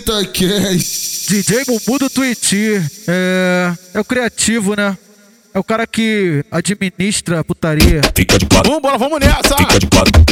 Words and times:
Itaquest. 0.00 1.28
DJ 1.28 1.64
Bubu 1.64 1.98
do 1.98 2.08
Twitch 2.08 2.54
é, 3.06 3.72
é 3.94 4.00
o 4.00 4.04
criativo, 4.04 4.74
né? 4.74 4.96
É 5.52 5.58
o 5.58 5.64
cara 5.64 5.86
que 5.86 6.44
administra 6.50 7.40
a 7.40 7.44
putaria. 7.44 8.00
Fica 8.14 8.38
de 8.38 8.46
quatro. 8.46 8.72
Vambora, 8.72 8.96
vamos 8.96 9.20
nessa. 9.20 9.56
Fica 9.56 9.78
de 9.78 9.86
quatro. 9.86 10.24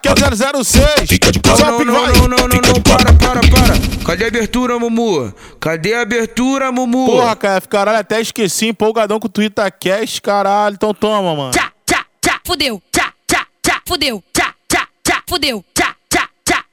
Que 0.00 0.08
é 0.08 0.62
006. 0.62 1.08
Fica 1.08 1.32
de 1.32 1.40
quatro. 1.40 1.84
Não, 1.84 1.84
não, 1.84 2.06
não, 2.06 2.28
não, 2.28 2.28
não, 2.28 2.48
não, 2.48 2.72
de 2.72 2.80
para, 2.80 3.12
para, 3.14 3.40
para. 3.40 4.04
Cadê 4.06 4.24
a 4.24 4.28
abertura, 4.28 4.78
Mumu? 4.78 5.34
Cadê 5.58 5.94
a 5.94 6.02
abertura, 6.02 6.70
Mumu? 6.70 7.06
Porra, 7.06 7.34
cara, 7.34 7.60
caralho, 7.62 7.98
até 7.98 8.20
esqueci, 8.20 8.66
empolgadão 8.68 9.18
com 9.18 9.26
o 9.26 9.30
Twitter 9.30 9.72
Cast, 9.78 10.22
caralho. 10.22 10.74
Então 10.74 10.94
toma, 10.94 11.34
mano. 11.34 11.50
tchá, 11.50 11.72
tchá, 11.84 12.06
tchá, 12.22 12.40
fudeu, 12.46 12.80
tchá, 12.92 13.12
tchá, 13.26 13.46
tchá, 13.62 13.82
fudeu, 13.86 14.22
tchá, 14.32 14.54
tchá, 14.68 14.88
tchá, 15.02 15.22
fudeu, 15.28 15.64
tchá, 15.74 15.96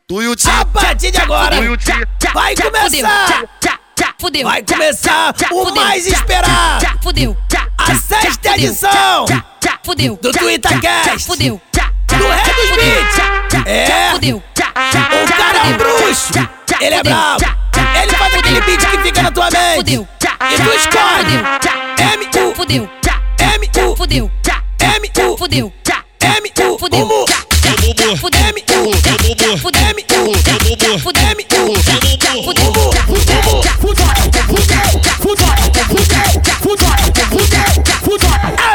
Tu 0.09 0.21
e 0.21 0.27
o 0.29 0.31
A 0.31 0.63
partir 0.63 1.11
de 1.11 1.19
agora 1.19 1.57
vai 2.33 2.55
começar. 2.55 3.43
Fudeu. 4.17 4.47
Vai 4.47 4.63
começar 4.63 5.35
o 5.51 5.75
mais 5.75 6.07
esperado. 6.07 6.85
Fudeu. 7.03 7.35
A 7.77 7.93
sexta 7.93 8.55
edição. 8.55 9.25
Fudeu. 9.83 10.17
Do 10.21 10.31
Twittercast. 10.31 11.25
Fudeu. 11.25 11.61
Do 12.07 12.25
Rei 12.25 12.53
dos 12.55 12.69
Beats. 12.77 13.65
É. 13.65 14.11
Fudeu. 14.11 14.37
O 14.37 15.37
cara 15.37 15.67
é 15.67 15.73
bruxo. 15.73 16.31
Ele 16.79 16.95
é 16.95 17.03
brabo. 17.03 17.43
Ele 18.01 18.13
faz 18.13 18.33
aquele 18.33 18.61
beat 18.61 18.89
que 18.89 18.97
fica 18.99 19.23
na 19.23 19.31
tua 19.31 19.49
mente. 19.51 19.75
Fudeu. 19.75 20.07
E 20.23 20.55
tu 20.55 20.69
escolhe. 20.73 21.35
M-U. 22.13 22.55
Fudeu. 22.55 22.89
M-U. 23.39 23.95
Fudeu. 23.97 24.31
M-U. 24.79 25.37
Fudeu. 25.37 25.73
M 26.27 26.43
U 26.43 26.75
Bubu 26.77 26.89
Bubu 26.89 27.25
M 27.63 27.79
U 27.87 27.93
Bubu 27.95 28.27
M 28.27 28.55
U 28.57 28.59
Bubu 28.83 28.91
M 31.15 31.39
U 31.39 31.71
Bubu 32.43 32.91
Bubu 33.07 33.63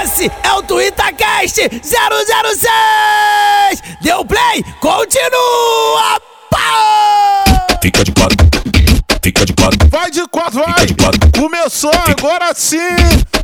Esse 0.02 0.30
é 0.42 0.52
o 0.52 0.62
TwitterCast 0.62 1.58
006 1.82 3.82
Deu 4.00 4.24
play, 4.24 4.64
continua 4.80 6.18
Fica 7.82 8.02
de 8.04 8.12
quatro 8.12 8.51
Fica 9.42 9.46
de 9.46 9.52
quatro. 9.54 9.88
Vai 9.90 10.10
de 10.10 10.28
quatro, 10.28 10.60
vai. 10.60 10.72
Fica 10.72 10.86
de 10.86 10.94
quatro. 10.94 11.30
Começou 11.40 11.90
agora 12.06 12.52
sim. 12.54 12.76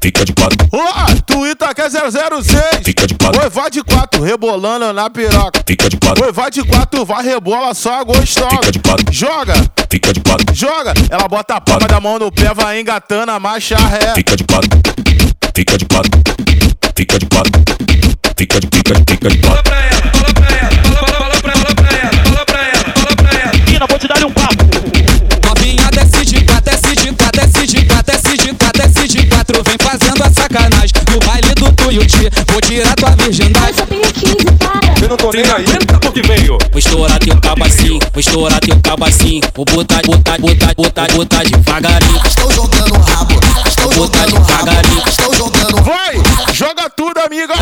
Fica 0.01 0.25
de 0.25 0.33
quatro. 0.33 0.69
Ó, 0.71 1.07
Twitter 1.27 1.75
que 1.75 1.81
é 1.81 1.91
006. 1.91 2.83
Fica 2.85 3.07
de 3.07 3.15
quatro. 3.17 3.43
Oi, 3.43 3.51
vai 3.51 3.71
de 3.71 3.83
quatro, 3.83 4.23
rebolando 4.23 4.93
na 4.93 5.11
piroca. 5.11 5.61
Fica 5.67 5.89
de 5.89 5.97
quatro. 5.97 6.25
Oi, 6.25 6.33
vai 6.33 6.51
de 6.51 6.63
quatro, 6.63 7.05
vai 7.05 7.25
rebola 7.25 7.75
só 7.75 8.05
gostosa. 8.05 8.49
Fica 8.51 8.71
de 8.71 8.79
quatro. 8.79 9.13
Joga, 9.13 9.55
Fica 9.91 10.13
de 10.13 10.21
quatro. 10.21 10.55
joga. 10.55 10.95
Ela 11.11 11.27
bota 11.27 11.55
a 11.57 11.61
palma 11.61 11.89
da 11.89 12.01
mão 12.01 12.19
no 12.19 12.31
pé, 12.31 12.55
vai 12.55 12.81
engatando 12.81 13.33
a 13.33 13.41
marcha 13.41 13.77
ré. 13.77 14.15
Fica 14.15 14.37
de 14.37 14.45
quatro. 14.45 14.71
Fica 15.55 15.79
de 15.79 15.85
quatro. 15.87 16.11
Fica 16.95 17.19
de 17.19 17.27
quatro. 17.27 17.53
Fica 18.37 18.61
de 18.61 18.69
fica 18.73 18.95
de 18.95 19.05
fica 19.13 19.29
de 19.31 19.39
quatro. 19.39 19.88
eu 31.99 32.07
te 32.07 32.31
vou 32.53 32.61
tirar 32.61 32.95
tua 32.95 33.11
virgindade. 33.11 33.75
Eu 35.03 35.09
não 35.09 35.17
tô 35.17 35.31
nem 35.33 35.43
aí, 35.43 35.65
o 36.07 36.13
que 36.13 36.23
veio. 36.23 36.59
Vou 36.71 36.79
estourar 36.79 37.19
teu 37.19 37.41
cabacinho, 37.41 37.97
assim, 37.97 38.11
vou 38.13 38.21
estourar 38.21 38.61
teu 38.61 38.79
cabacinho. 38.81 39.41
Assim. 39.41 39.53
Vou 39.55 39.65
botar, 39.65 40.01
botar, 40.07 40.39
botar, 40.39 40.75
botar, 40.77 41.07
botar 41.13 41.43
devagarinho. 41.45 42.21
Estou 42.25 42.53
jogando 42.53 42.95
rabo, 42.99 43.41
estou 43.67 43.93
jogando 43.93 44.37
o 44.37 44.41
rabo, 44.43 45.09
estou 45.09 45.35
jogando 45.35 45.83
Vai, 45.83 46.15
joga 46.53 46.91
tudo, 46.91 47.19
amiga. 47.21 47.55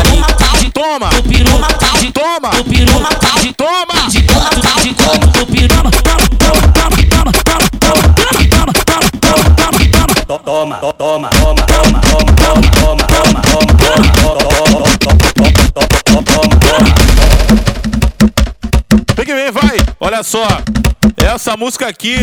Toma, 0.73 1.09
toma, 1.09 1.09
toma, 1.09 1.69
toma, 2.13 2.51
toma, 2.51 2.51
toma, 3.53 3.53
toma, 3.53 3.97
toma. 3.97 4.37
toma, 10.47 10.77
toma, 10.77 10.93
toma, 10.93 11.29
toma, 11.29 11.29
toma, 11.29 12.01
toma, 12.01 12.01
toma, 12.01 12.71
toma. 12.71 13.06
Vem 19.15 19.25
que 19.25 19.33
vem, 19.33 19.51
vai. 19.51 19.77
Olha 19.99 20.23
só. 20.23 20.45
Essa 21.17 21.57
música 21.57 21.87
aqui, 21.87 22.15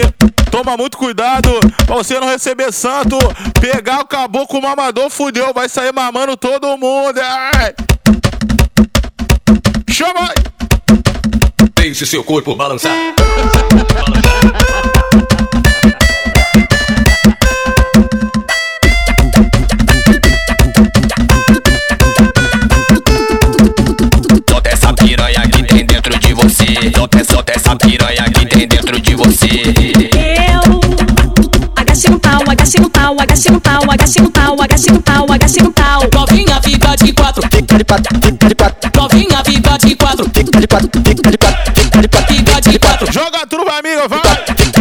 toma 0.51 0.77
muito 0.77 0.97
cuidado 0.97 1.51
pra 1.87 1.97
você 1.97 2.19
não 2.19 2.29
receber 2.29 2.73
santo. 2.73 3.19
Pegar 3.61 4.01
o 4.01 4.07
caboclo 4.07 4.63
mamador, 4.63 5.11
fudeu. 5.11 5.53
Vai 5.53 5.69
sair 5.69 5.93
mamando 5.93 6.37
todo 6.37 6.77
mundo. 6.77 7.21
Ai. 7.21 7.75
Chama. 9.91 10.33
Deixe 11.75 12.07
seu 12.07 12.25
corpo 12.25 12.55
balançar. 12.55 12.93
Solta 12.93 14.59
você. 29.25 29.63
Eu 30.55 30.81
agachei 31.77 32.11
no 32.11 32.21
pau, 32.21 32.43
agachei 32.49 32.81
no 32.81 32.91
pau, 32.91 33.17
agachei 33.19 33.53
no 33.53 33.61
pau, 33.61 33.91
agachei 33.91 34.23
no 34.23 34.31
pau, 34.31 34.57
agachei 34.61 34.93
no 34.93 35.03
pau, 35.03 35.27
agachei 35.33 35.63
no 35.63 35.73
pau. 35.73 36.03
Novinha 36.13 36.61
fica 36.63 36.97
de 36.97 37.13
quatro. 37.13 37.43
Novinha 38.95 39.43
fica 39.45 39.79
de 39.79 39.95
quatro. 39.97 40.31
Fica 42.29 42.61
de 42.61 42.79
quatro. 42.79 43.13
Joga 43.13 43.47
tudo, 43.47 43.69
amiga, 43.71 44.09
vai 44.09 44.34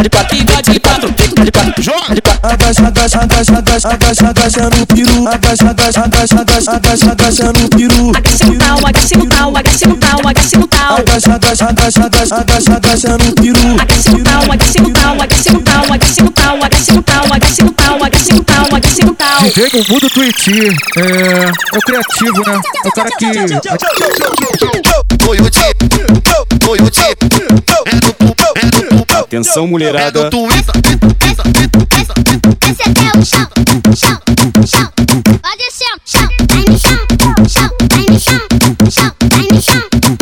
de 0.04 0.10
quatro, 0.10 0.38
bate 0.46 0.72
de 0.72 0.80
quatro, 0.80 1.08
fica 1.18 1.46
de 1.46 1.52
quatro, 1.52 1.82
joga 1.82 2.14
de 2.14 2.22
quatro. 2.22 2.40
Abaixa, 2.44 2.88
abaixa, 2.88 3.20
abaixa, 3.20 3.58
abaixa, 3.58 3.90
abaixa, 3.90 4.30
abaixa 4.30 4.70
no 4.70 4.86
piru. 4.88 5.28
Abaixa, 5.28 5.70
abaixa, 5.70 6.02
abaixa, 6.02 6.42
abaixa, 6.42 6.72
abaixa, 6.72 7.12
abaixa 7.12 7.54
no 7.54 7.70
piru. 7.70 8.12
Agacha 8.16 8.46
no 8.46 8.58
pau, 8.58 8.88
agacha 8.88 9.18
no 9.18 9.28
pau, 9.28 9.58
agacha 9.58 9.88
no 9.88 9.98
pau, 9.98 10.28
agacha 10.28 10.58
no 10.58 10.68
pau. 10.68 10.98
Abaixa, 10.98 11.36
abaixa, 11.36 11.66
abaixa, 11.70 12.06
abaixa, 12.06 12.36
abaixa, 12.36 12.74
abaixa 12.74 13.18
no 13.18 13.32
piru. 13.36 13.82
Agacha 13.82 14.12
no 14.12 14.24
pau, 14.24 14.52
agacha 14.52 14.82
no 14.82 14.94
tal 14.94 15.22
agacha 15.22 15.54
no 15.54 15.62
pau, 15.62 15.94
agacha 15.94 16.22
no 16.22 16.32
tal 16.32 16.64
agacha 16.64 16.94
no 16.94 17.02
pau, 17.02 17.34
agacha 17.34 17.64
no 17.64 17.74
tal 17.74 18.04
agacha 18.04 18.34
no 18.34 18.44
pau, 18.44 18.76
agacha 18.76 19.06
no 19.06 19.16
tal 19.16 19.40
DJ 19.44 19.70
com 19.70 19.78
o 19.78 19.86
mundo 19.90 20.10
Twitch, 20.10 20.48
é, 20.98 21.78
o 21.78 21.82
criativo, 21.82 22.44
né? 22.46 22.62
É 22.84 22.88
o 22.88 22.92
cara 22.92 23.10
que... 23.18 23.26
Foi 25.24 25.38
o 25.40 25.50
dia, 25.50 25.72
foi 26.62 26.78
o 26.80 26.92
dia, 26.92 27.04
é 27.86 27.96
no, 27.96 28.36
é 28.56 28.66
no 28.66 28.83
Atenção, 29.34 29.66
É 29.66 29.68
mulherada. 29.68 30.30
Esse 30.30 30.46
é 32.84 33.18
o 33.18 33.26
chão, 33.26 33.50
chão, 33.96 34.22
chão. 34.68 34.92
Vai 35.42 35.58
descendo, 35.58 36.00
chão, 36.06 36.30
vai 36.50 36.64
no 36.70 36.78
chão, 36.78 37.00
chão, 37.50 37.70
vai 37.90 38.06
no 38.06 38.20
chão, 38.20 38.42
chão, 38.92 39.12
vai 39.32 39.48
no 39.50 39.60
chão, 39.60 39.82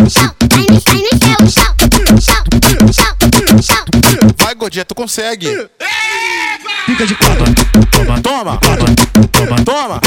chão, 0.10 0.32
vai 0.50 0.64
no 0.64 0.80
vai 0.80 0.96
no 1.02 1.20
seu 1.20 1.40
chão, 1.52 1.76
chão, 2.22 2.44
chão, 2.94 3.62
chão. 3.62 3.86
Vai, 4.38 4.56
Gordinha, 4.56 4.86
tu 4.86 4.96
consegue 4.96 5.50
fica 7.02 7.08
de 7.08 7.16
quatro. 7.16 7.46
Toma, 7.92 8.22
toma, 8.22 8.58
toma, 8.58 8.86
toma, 9.32 9.64
toma, 9.64 10.00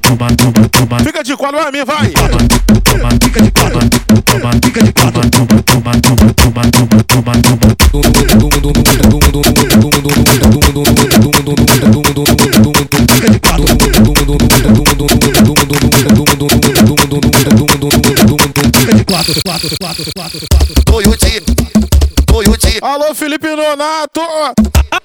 toma, 0.00 0.68
toma, 0.68 0.98
Fica 1.00 1.24
de 1.24 1.36
quatro, 1.36 1.58
homem, 1.58 1.84
vai. 1.84 2.10
Toma, 2.10 3.10
fica 3.22 3.42
de 3.42 3.50
quatro. 3.50 3.80
Toma, 4.24 4.50
fica 4.62 4.82
de 4.82 4.92
quatro. 4.92 5.20
Toma, 5.30 5.52
toma, 5.64 5.92
toma, 6.02 6.62
toma, 6.70 7.02
toma, 7.02 7.02
toma, 7.08 7.42
toma. 7.42 8.10
Fica 18.76 18.94
de 18.94 19.04
quatro, 19.04 19.34
quatro, 19.44 19.70
quatro, 19.78 20.04
quatro, 20.14 20.40
quatro. 20.48 20.74
Tô 20.84 21.00
e 21.00 21.08
o 21.08 21.16
time. 21.16 21.99
Alô, 22.82 23.14
Felipe 23.14 23.48
Nonato. 23.48 24.20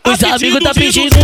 Os 0.06 0.24
amigos 0.24 0.64
tá 0.64 0.74
pedindo. 0.74 1.16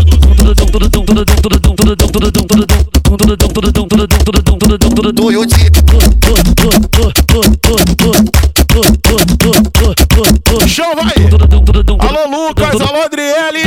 Chão, 10.67 10.95
vai. 10.95 11.13
Lucas, 12.51 12.81
alô 12.81 13.03
Adriele, 13.03 13.61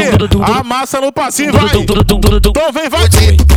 amassa 0.61 1.01
no 1.01 1.11
passinho, 1.11 1.55
vai. 1.55 1.65
Então 1.65 2.71
vem, 2.71 2.89
vai. 2.91 3.05
O 3.07 3.09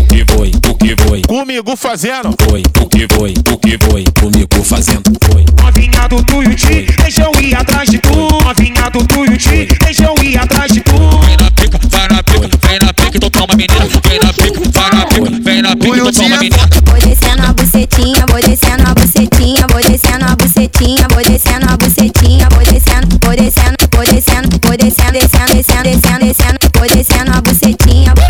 que 0.08 0.26
foi, 0.26 0.52
o 0.70 0.76
que 0.76 0.96
foi? 1.04 1.22
Comigo 1.24 1.76
fazendo. 1.76 2.34
Foi, 2.48 2.64
o 2.82 2.88
que 2.88 3.06
foi, 3.14 3.34
o 3.34 3.58
que 3.58 3.78
foi? 3.78 4.06
Comigo 4.18 4.64
fazendo. 4.64 5.04
Foi. 5.30 5.44
Novinha 5.62 6.08
do 6.08 6.24
Tuiuti, 6.24 6.88
deixa 7.04 7.24
eu 7.24 7.42
ir 7.42 7.54
atrás 7.56 7.90
de 7.90 8.00
tu. 8.00 8.16
Novinha 8.16 8.90
do 8.90 9.06
Tuiuti, 9.06 9.68
deixa 9.84 10.06
eu 10.06 10.16
ir 10.24 10.38
atrás 10.38 10.72
de 10.72 10.80
tu. 10.80 10.94
Vem 10.96 11.36
na 11.36 11.52
pica, 11.52 11.78
vai 11.90 12.08
na 12.08 12.24
pica, 12.24 12.50
vem 12.66 12.80
na 12.80 12.94
pica, 12.94 13.18
então 13.18 13.30
toma 13.30 13.54
menina. 13.58 13.86
Vem 14.08 14.20
na 14.24 14.34
pica, 14.34 14.62
vai 14.72 14.92
na 14.92 15.06
pica, 15.08 15.44
vem 15.44 15.62
na 15.62 15.76
pica, 15.76 15.98
então 15.98 16.12
toma 16.14 16.38
menina. 16.38 16.58
Vou 16.86 17.00
descendo 17.02 17.44
a 17.44 17.54
bucetinha, 17.54 18.26
vou 18.30 18.42
descendo 18.42 18.90
a 18.90 18.94
bucetinha, 18.94 19.68
vou 19.70 19.82
descendo 19.82 20.26
a 20.26 20.36
bucetinha, 20.38 21.08
vou 21.10 21.24
descendo 21.26 21.66
a 21.70 21.78
bucetinha, 21.78 22.48
vou 22.50 22.64
descendo, 22.64 23.20
vou 23.22 23.36
descendo 23.36 23.77
vou 23.98 24.06
descendo, 24.06 24.48
vou 24.64 24.78
descendo, 24.78 25.14
descendo, 25.14 25.54
descendo, 25.56 25.84
descendo, 26.20 26.60
vou 26.78 26.88
descendo 26.88 27.32
a 27.36 27.42
bucetinha. 27.42 28.14
Vou 28.16 28.28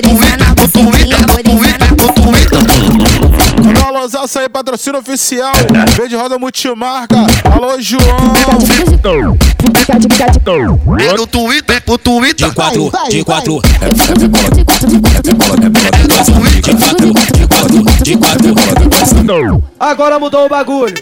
descendo 0.00 0.44
a 0.44 0.54
bucetinha, 0.54 1.18
vou 1.26 1.42
descendo. 1.42 1.86
Alô, 3.84 3.98
Alzaça 3.98 4.40
aí, 4.40 4.48
patrocínio 4.48 5.00
oficial. 5.00 5.52
Verde 5.96 6.14
Roda 6.14 6.38
Multimarca. 6.38 7.16
Alô, 7.50 7.80
João. 7.80 8.04
É 11.00 11.12
no 11.16 11.26
Twitter, 11.26 11.82
pro 11.82 11.98
Twitter. 11.98 12.48
De 12.48 12.54
quatro, 12.54 12.92
de 13.10 13.24
quatro. 13.24 13.60
É 13.80 13.88
bola, 13.92 14.12
é 14.12 14.28
bola, 14.28 14.48
é 14.48 15.34
bola, 15.34 15.66
é 15.66 15.70
bola. 15.70 15.90
De 16.62 16.72
quatro, 16.72 17.12
de 17.34 17.46
quatro, 17.46 17.82
de 18.04 18.16
quatro. 18.16 19.64
Agora 19.78 20.18
mudou 20.18 20.46
o 20.46 20.48
bagulho. 20.48 20.94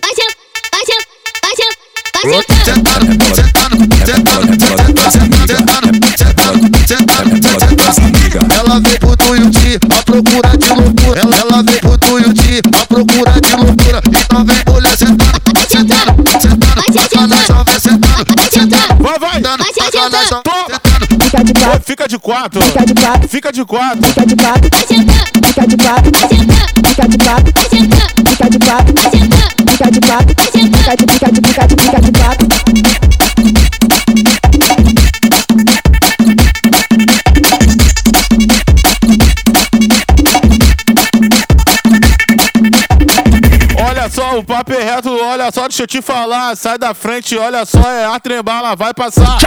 Ela 8.56 8.80
vem 8.80 8.98
pro 8.98 9.14
Tuiuti 9.16 9.78
a 9.90 10.02
procura 10.02 10.56
de 10.56 10.68
loucura. 10.70 11.20
Ela, 11.20 11.36
ela 11.36 11.62
vem 11.62 11.78
pro 11.80 11.98
Tuiuti 11.98 12.60
a 12.80 12.86
procura 12.86 13.32
de 13.32 13.56
loucura. 13.56 14.00
Então 14.08 14.44
vem 14.44 14.56
mulher 14.72 14.96
sentando, 14.96 15.40
sentando, 15.68 16.24
sentando. 16.40 16.74
Vai, 16.74 17.64
vai, 17.64 17.80
sentando, 17.80 18.24
sentando. 18.50 19.02
Vai, 19.02 19.18
vai, 19.18 19.34
sentando, 19.34 20.16
sentando 20.16 20.83
fica 21.34 21.44
de 21.44 21.52
quatro, 21.54 21.82
fica 21.82 22.08
de 22.08 22.18
quatro, 22.18 22.60
fica 22.62 22.86
de 22.86 22.94
quatro, 22.94 23.28
fica 23.28 23.52
de 23.52 23.64
quatro, 23.64 24.00
fica 24.08 24.26
de 24.26 24.36
quatro, 24.36 24.70
fica 25.42 25.66
de 25.66 25.76
quatro, 25.76 26.12
fica 26.86 27.08
de 27.08 27.18
quatro, 27.18 27.52
fica 28.24 28.50
de 28.50 28.58
quatro, 28.58 28.94
fica 29.66 29.90
de 29.90 29.90
quatro, 29.90 29.90
fica 29.90 29.90
de 29.90 30.00
quatro, 30.00 30.34
fica 30.52 30.96
de 30.96 31.06
quatro, 31.06 31.06
fica 31.08 31.32
de 31.32 31.54
quatro, 31.54 31.76
fica 31.82 32.00
de 32.00 32.12
quatro. 32.12 32.93
O 44.36 44.42
papo 44.42 44.72
é 44.72 44.82
reto, 44.82 45.10
olha 45.10 45.48
só, 45.52 45.68
deixa 45.68 45.84
eu 45.84 45.86
te 45.86 46.02
falar. 46.02 46.56
Sai 46.56 46.76
da 46.76 46.92
frente, 46.92 47.36
olha 47.36 47.64
só, 47.64 47.80
é 47.88 48.04
a 48.04 48.18
trembala, 48.18 48.74
vai 48.74 48.92
passar. 48.92 49.38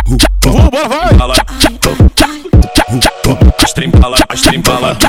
Vambora, 0.46 0.88
vai! 0.88 2.47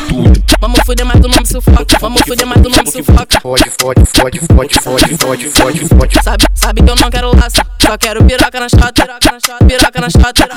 Tudo. 0.09 0.33
Vamos 0.61 0.81
foder 0.85 1.06
mais 1.06 1.21
do 1.21 1.29
nome 1.29 1.47
sufoca. 1.47 1.99
Vamos 2.00 2.23
foder 2.23 2.47
mais 2.47 2.61
do 2.61 2.69
nome 2.69 2.91
sufoca. 2.91 3.41
Fode, 3.41 3.71
fode, 3.81 4.05
fode, 4.06 4.41
fode, 4.41 4.75
fode, 4.81 5.17
fode, 5.17 5.50
fode, 5.50 5.89
fode. 5.89 6.23
Sabe, 6.23 6.45
sabe 6.55 6.83
que 6.83 6.91
eu 6.91 6.97
não 6.97 7.11
quero 7.11 7.31
laço. 7.37 7.62
Só 7.81 7.97
quero 7.97 8.25
piroca 8.25 8.61
na 8.61 8.69
chota. 8.69 9.19
Piroca 9.67 10.00
na 10.00 10.11
chota. 10.11 10.49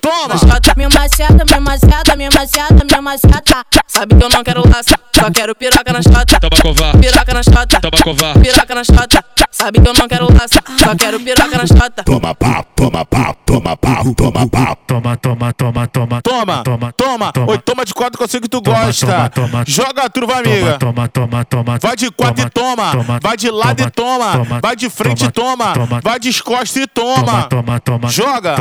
Toma! 0.00 0.34
Me 0.76 0.88
maciata, 0.88 1.44
me 1.44 1.60
maciata, 1.60 2.16
me 2.16 2.28
maciata, 2.30 2.84
minha 2.84 3.02
maciata. 3.02 3.64
Sabe 3.86 4.16
que 4.16 4.24
eu 4.24 4.28
não 4.28 4.42
quero 4.42 4.62
laço. 4.68 4.94
Só 5.14 5.30
quero 5.30 5.54
piroca 5.54 5.92
na 5.92 6.02
chota. 6.02 6.40
Tabacová. 6.40 6.92
Piroca 6.94 7.34
na 7.34 7.42
chota. 7.42 7.80
Tabacová. 7.80 8.34
Piroca 8.34 8.74
na 8.74 8.84
chota. 8.84 9.24
Sabe 9.50 9.80
que 9.80 9.88
eu 9.88 9.94
não 9.94 10.08
quero 10.08 10.26
laço. 10.32 10.58
Só 10.78 10.96
quero 10.96 11.20
piroca 11.20 11.56
na 11.56 11.66
chota. 11.66 12.02
Toma 12.04 12.34
pá, 12.34 12.64
toma 12.74 13.04
pá, 13.04 13.34
toma 13.46 13.76
pá, 13.76 14.02
toma 14.16 14.48
pá. 14.48 14.76
Toma, 14.86 15.16
toma, 15.16 15.52
toma, 15.52 15.86
toma, 15.86 16.22
toma. 16.22 16.23
Toma, 16.24 16.62
toma, 16.64 16.90
toma. 16.90 17.32
Oi, 17.48 17.58
toma 17.58 17.84
de 17.84 17.92
quatro 17.92 18.16
que 18.16 18.24
eu 18.24 18.28
sei 18.28 18.40
que 18.40 18.48
tu 18.48 18.62
gosta. 18.62 19.30
Joga 19.66 20.08
tudo, 20.08 20.26
vai, 20.26 20.38
amiga. 20.38 20.78
Toma, 20.78 21.06
toma, 21.06 21.44
toma. 21.44 21.78
Vai 21.78 21.94
de 21.94 22.10
quatro 22.10 22.46
e 22.46 22.50
toma. 22.50 22.92
Vai 23.20 23.36
de 23.36 23.50
lado 23.50 23.82
e 23.82 23.90
toma. 23.90 24.42
Vai 24.62 24.74
de 24.74 24.88
frente 24.88 25.26
e 25.26 25.30
toma. 25.30 25.74
Vai 26.02 26.18
de 26.18 26.42
costas 26.42 26.76
e 26.82 26.86
toma. 26.86 27.46
toma. 27.84 28.08
Joga. 28.08 28.56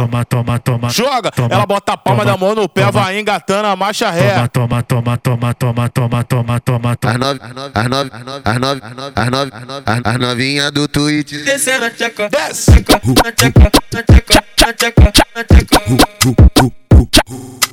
Joga. 0.89 1.31
Ela 1.50 1.65
bota 1.65 1.94
a 1.94 1.98
palma 1.98 2.25
da 2.25 2.36
mão 2.36 2.54
no 2.54 2.68
pé, 2.68 2.92
vai 2.92 3.18
engatando 3.18 3.68
a 3.68 3.75
marcha 3.77 4.12
ré. 4.12 4.45
Toma, 4.50 4.83
toma, 4.83 5.18
toma, 5.18 5.54
toma, 5.54 5.89
toma, 5.89 6.24
toma, 6.24 6.60
toma, 6.60 6.60
toma. 6.60 6.98
As 7.01 7.18
nove, 7.18 7.39
as 7.42 7.54
nove, 7.89 8.12
as 8.44 8.60
nove, 8.60 8.81
as 10.04 10.19
nove, 10.19 10.60
as 10.60 10.71
do 10.71 10.88
Twitch. 10.89 11.31
Descendo 11.45 11.86
a 11.86 11.89
tcheca. 11.92 12.27
Desce. 12.30 12.71
Na 12.71 13.31
tcheca, 13.31 13.71
na 13.94 14.04
tcheca, 14.04 14.44
na 14.60 14.74
tcheca, 14.74 15.12
tcheca. 15.45 16.82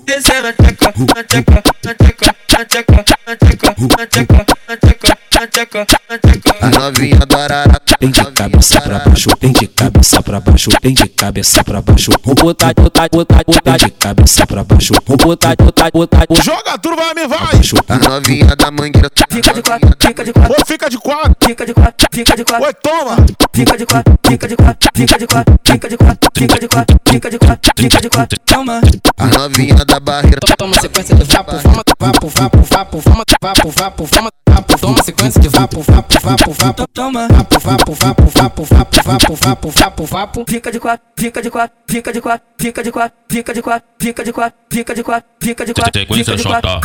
Descendo 0.05 0.49
a 0.49 0.53
tcheca, 0.53 0.89
a 0.89 1.25
tcheca, 1.25 1.59
a 1.59 1.95
tcheca, 1.95 2.35
a 2.59 2.65
tcheca, 2.65 3.05
a 3.27 3.37
tcheca, 3.37 3.75
a 3.99 4.07
tcheca, 4.07 4.47
a 4.69 4.77
tcheca. 4.77 5.20
A. 5.61 6.71
Novinha 6.71 7.19
do 7.19 7.37
arara. 7.37 7.79
Tem 7.99 8.11
de 8.11 8.25
cabeça 8.33 8.81
pra 8.81 8.99
baixo, 9.01 9.29
tem 9.39 9.53
de 9.53 9.67
cabeça 9.67 10.23
pra 10.23 10.41
baixo, 10.41 10.71
tem 10.81 10.95
de 10.95 11.07
cabeça 11.09 11.63
pra 11.63 11.83
baixo. 11.83 12.11
Vou 12.25 12.35
botar, 12.35 12.73
botar, 12.73 13.09
botar, 13.13 13.43
botar 13.47 13.77
de 13.77 13.91
cabeça 13.91 14.47
pra 14.47 14.65
baixo. 14.65 14.95
o 15.07 15.17
botar, 15.19 15.55
botar, 15.57 15.91
botar, 15.93 16.27
botar. 16.27 16.43
Joga 16.43 16.81
vai 16.97 17.15
me 17.15 17.27
vai. 17.29 17.61
A 17.89 18.09
novinha 18.09 18.57
da 18.57 18.71
mangueira. 18.71 19.11
Fica 19.31 19.53
de 19.53 19.63
quatro, 19.63 19.91
fica 20.01 20.25
de 20.25 20.33
quatro. 20.33 20.53
Ô, 20.59 20.65
fica 20.67 20.89
de 20.89 20.97
quatro. 20.97 21.37
Fica 21.45 21.67
de 21.67 21.75
quatro, 21.75 22.09
fica 22.11 22.37
de 22.37 22.45
quatro. 22.45 22.67
Oi, 22.67 22.75
toma. 22.83 23.17
Fica 23.53 23.77
de 23.77 23.85
quatro, 23.85 24.19
fica 24.27 24.49
de 24.49 24.57
quatro, 24.57 24.91
fica 24.95 25.19
de 25.19 25.27
quatro, 25.27 25.59
fica 25.63 25.89
de 25.89 25.97
quatro, 25.99 26.31
fica 26.35 26.59
de 26.59 26.69
quatro, 26.69 27.01
fica 27.07 27.31
de 27.31 27.39
quatro, 27.39 27.73
fica 27.77 28.01
de 28.01 28.09
quatro. 28.09 28.39
Toma. 28.47 28.81
A 29.19 29.27
novinha 29.27 29.85
da 29.85 30.01
barreira. 30.01 30.39
Toma 30.57 30.81
sequência 30.81 31.15
do 31.15 31.25
vapo, 31.27 31.53
vapo, 31.53 31.83
vapo, 32.01 32.29
vapo, 32.29 32.59
vapo, 32.63 32.99
vapo, 32.99 33.35
vapo, 33.43 33.71
vapo, 33.71 34.05
vapo 34.07 34.40
vapo, 34.51 34.79
toma 34.79 35.03
sequência 35.03 35.41
de 35.41 35.49
vapo, 35.49 35.83
vapo, 35.83 36.21
vapo, 36.21 36.53
vapo, 36.53 36.87
toma, 36.89 37.29
vapo, 37.29 37.61
vapo, 37.61 37.93
vapo, 37.95 38.25
vapo, 38.35 38.65
vapo, 38.65 39.03
vapo, 39.05 39.37
vapo, 39.37 39.71
vapo, 39.71 40.05
vapo, 40.05 40.45
fica 40.49 40.73
de 40.73 40.81
quatro, 40.81 41.07
fica 41.17 41.43
de 41.43 41.51
quatro, 41.51 41.77
fica 41.89 42.13
de 42.13 42.21
quatro, 42.21 42.47
fica 42.59 42.83
de 42.83 42.91
quatro, 42.91 43.19
fica 43.31 43.55
de 43.55 43.63
quatro, 43.63 43.89
fica 44.01 44.25
de 44.25 44.33
quatro, 44.33 44.59
fica 44.71 44.95
de 44.95 45.03
quatro, 45.03 45.31
fica 45.41 45.65
de 45.65 45.75
quatro, 45.75 46.01
sequência 46.01 46.37
chota, 46.39 46.81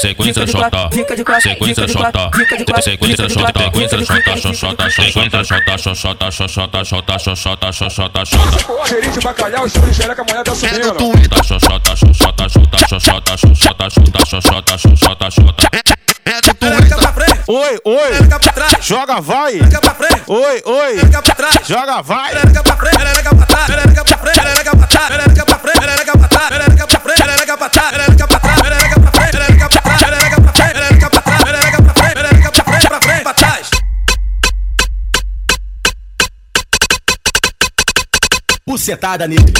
sequência 0.00 0.46
chota, 0.46 0.90
fica 0.92 1.16
de 1.16 1.24
quatro, 1.24 1.42
sequência 1.42 1.88
chota, 1.88 2.30
sequência 2.32 2.58
chota, 2.58 2.82
sequência 2.82 3.24
chota, 3.24 4.54
chota, 4.54 4.90
sequência 4.90 5.44
chota, 5.44 5.78
chota, 5.78 6.30
chota, 6.30 6.84
chota, 6.84 7.34
chota, 7.34 7.72
chota, 7.72 8.24
chota, 8.24 8.84
fica 8.86 9.10
de 9.10 9.20
bacalhau, 9.20 9.66
espírito 9.66 9.94
fica 9.94 10.14
de 10.14 10.44
tá 10.44 10.54
subindo, 10.54 11.44
chota, 11.44 11.96
chota, 11.96 11.96
chota, 11.96 12.48
chota, 12.48 12.48
chota, 12.48 12.98
chota, 12.98 13.36
chota, 13.38 13.90
chota, 13.90 14.28
chota, 14.30 14.78
chota, 14.78 14.96
chota, 14.96 15.30
chota, 15.30 16.07
é 16.28 16.42
do 16.42 16.54
frente. 16.54 17.42
Oi, 17.46 17.78
oi. 17.84 18.10
Joga 18.82 19.18
vai. 19.18 19.60
Oi, 20.26 20.62
oi. 20.66 21.00
Joga 21.66 22.02
vai. 22.02 22.34
Bucetada 38.66 39.26
nele. 39.26 39.54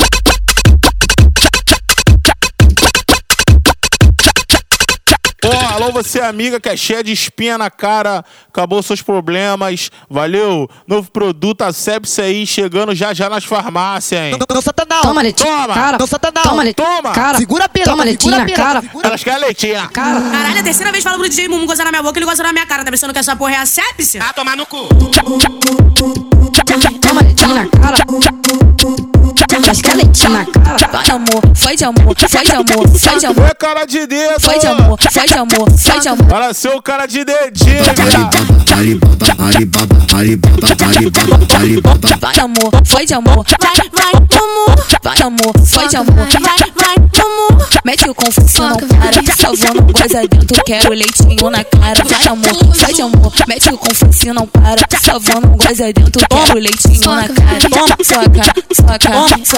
Bom, 5.48 5.66
alô 5.74 5.90
você 5.90 6.20
amiga 6.20 6.60
que 6.60 6.68
é 6.68 6.76
cheia 6.76 7.02
de 7.02 7.10
espinha 7.10 7.56
na 7.56 7.70
cara, 7.70 8.22
acabou 8.48 8.82
seus 8.82 9.00
problemas, 9.00 9.90
valeu. 10.10 10.68
Novo 10.86 11.10
produto, 11.10 11.62
a 11.62 11.72
sepsi 11.72 12.20
aí, 12.20 12.46
chegando 12.46 12.94
já 12.94 13.14
já 13.14 13.30
nas 13.30 13.44
farmácias, 13.44 14.20
hein. 14.20 14.32
Não, 14.32 14.38
não, 14.38 14.54
não 14.56 14.60
satanal. 14.60 15.00
Toma, 15.00 15.22
Letinha, 15.22 15.48
toma. 15.62 15.74
cara. 15.74 15.98
Não 15.98 16.06
satanal. 16.06 16.42
Toma, 16.42 16.74
toma. 16.74 17.12
cara. 17.12 17.38
Segura 17.38 17.64
a 17.64 17.68
pena, 17.68 17.86
Toma, 17.86 18.04
Letinha, 18.04 18.46
cara. 18.54 18.82
Elas 19.02 19.24
querem 19.24 19.40
Letinha. 19.40 19.88
Cara. 19.88 20.20
Caralho, 20.20 20.60
a 20.60 20.62
terceira 20.62 20.92
vez 20.92 21.02
falando 21.02 21.20
pro 21.20 21.28
DJ 21.30 21.48
Mumu 21.48 21.66
gozar 21.66 21.86
na 21.86 21.92
minha 21.92 22.02
boca, 22.02 22.18
ele 22.18 22.26
gozar 22.26 22.46
na 22.46 22.52
minha 22.52 22.66
cara. 22.66 22.84
Tá 22.84 22.90
pensando 22.90 23.14
que 23.14 23.18
essa 23.18 23.34
porra 23.34 23.52
é 23.54 23.56
a 23.56 23.64
sepsi? 23.64 24.18
Ah, 24.18 24.34
tomar 24.34 24.54
no 24.54 24.66
cu. 24.66 24.86
Toma, 27.00 27.22
Letinha, 27.22 27.66
cara 27.68 27.96
castelete 29.68 30.28
na 30.28 30.46
cara. 30.46 30.88
Vai 30.90 31.04
de 31.04 31.12
amor, 31.12 31.42
vai 31.54 31.76
de 31.76 31.84
amor, 31.84 32.14
vai 32.30 32.44
de 32.44 32.52
amor, 32.52 32.88
vai 32.88 33.18
de 33.18 33.26
amor. 33.26 33.44
É 33.44 33.54
cara 33.54 33.84
de 33.84 34.06
dedo. 34.06 34.40
Vai 34.40 34.58
de 34.58 34.66
amor, 34.66 34.98
vai 35.12 35.26
de 35.26 35.34
amor, 35.34 35.70
vai 35.70 36.00
de 36.00 36.08
amor. 36.08 36.26
Para 36.26 36.54
ser 36.54 36.70
o 36.70 36.80
cara 36.80 37.06
de 37.06 37.24
dedinho. 37.24 37.82
Alibaba, 38.72 39.44
alibaba, 39.46 39.96
alibaba, 40.16 40.66
alibaba, 40.86 41.56
alibaba. 41.56 42.08
Vai 42.18 42.32
de 42.32 42.40
amor, 42.40 42.70
vai 42.84 43.06
de 43.06 43.14
amor, 43.14 43.44
vai, 43.60 43.90
vai, 43.92 44.28
amor. 44.42 44.68
Vai 45.02 45.16
de 45.16 45.22
amor, 45.22 45.52
vai 45.58 45.88
de 45.88 45.96
amor, 45.96 46.14
vai, 46.14 46.28
vai, 46.30 46.96
amor. 47.20 47.68
Mete 47.84 48.08
o 48.08 48.14
confusão, 48.14 48.76
para 48.76 49.36
Salvou 49.36 49.74
no 49.74 49.92
gozadento, 49.92 50.54
quero 50.64 50.92
leitinho 50.92 51.50
na 51.50 51.64
cara. 51.64 52.04
Vai 52.04 52.20
de 52.20 52.28
amor, 52.28 52.76
vai 52.76 52.92
de 52.92 53.02
amor, 53.02 53.32
mete 53.46 53.68
o 53.68 53.78
confusão, 53.78 54.34
não 54.34 54.46
para. 54.46 54.82
Salvou 55.00 55.40
no 55.40 55.56
gozadento, 55.56 56.18
quero 56.28 56.58
leitinho 56.58 57.10
na 57.10 57.28
cara. 57.28 57.70
Toma, 57.70 57.96
sua 58.02 58.28
cara, 58.28 58.54
sua 58.72 58.98
cara, 58.98 59.44
sua 59.44 59.56
cara. 59.56 59.57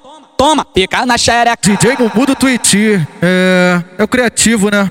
DJ 1.61 1.97
Mumu 1.99 2.25
do 2.25 2.33
Twitch 2.33 2.73
é, 3.21 3.83
é 3.95 4.03
o 4.03 4.07
criativo, 4.07 4.71
né? 4.71 4.89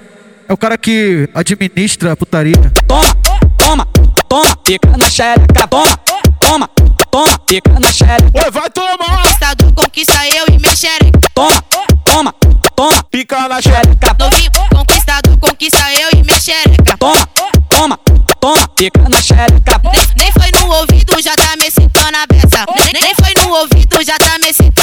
É 0.49 0.53
o 0.53 0.57
cara 0.57 0.79
que 0.79 1.29
administra 1.35 2.13
a 2.13 2.17
putaria. 2.17 2.55
Toma, 2.87 3.15
toma, 3.59 3.87
toma, 4.29 4.57
pica 4.59 4.97
na 4.97 5.11
xereca, 5.11 5.67
toma, 5.67 5.97
toma, 6.39 6.71
toma, 7.11 7.39
pica 7.41 7.81
na 7.81 7.91
xereca. 7.93 8.45
Oi, 8.45 8.51
vai 8.53 8.71
tomar! 8.71 9.23
Conquistador 9.23 9.73
conquista 9.75 10.29
eu 10.29 10.55
e 10.55 10.59
minha 10.61 10.77
xereca. 10.77 11.21
Toma, 11.35 11.63
toma, 12.05 12.35
toma, 12.77 13.05
Pica 13.11 13.49
na 13.49 13.61
xereca. 13.61 14.17
Novinho, 14.21 14.51
conquistador 14.73 15.37
conquista 15.41 15.93
eu 16.01 16.11
e 16.13 16.23
minha 16.23 16.39
xereca. 16.39 16.97
toma, 16.97 17.27
toma, 17.69 17.99
toma, 18.39 18.69
pica 18.77 19.09
na 19.09 19.21
xereca. 19.21 19.81
Nem, 19.83 20.07
nem 20.17 20.33
foi 20.33 20.61
no 20.61 20.73
ouvido, 20.77 21.21
já 21.21 21.35
tá 21.35 21.57
me 21.61 21.67
excitando 21.67 22.17
a 22.17 22.27
beça. 22.33 22.65
Nem, 22.77 23.03
nem 23.03 23.15
foi 23.17 23.35
no 23.43 23.53
ouvido, 23.57 24.05
já 24.05 24.17
tá 24.17 24.39
me 24.39 24.49
excitando 24.49 24.80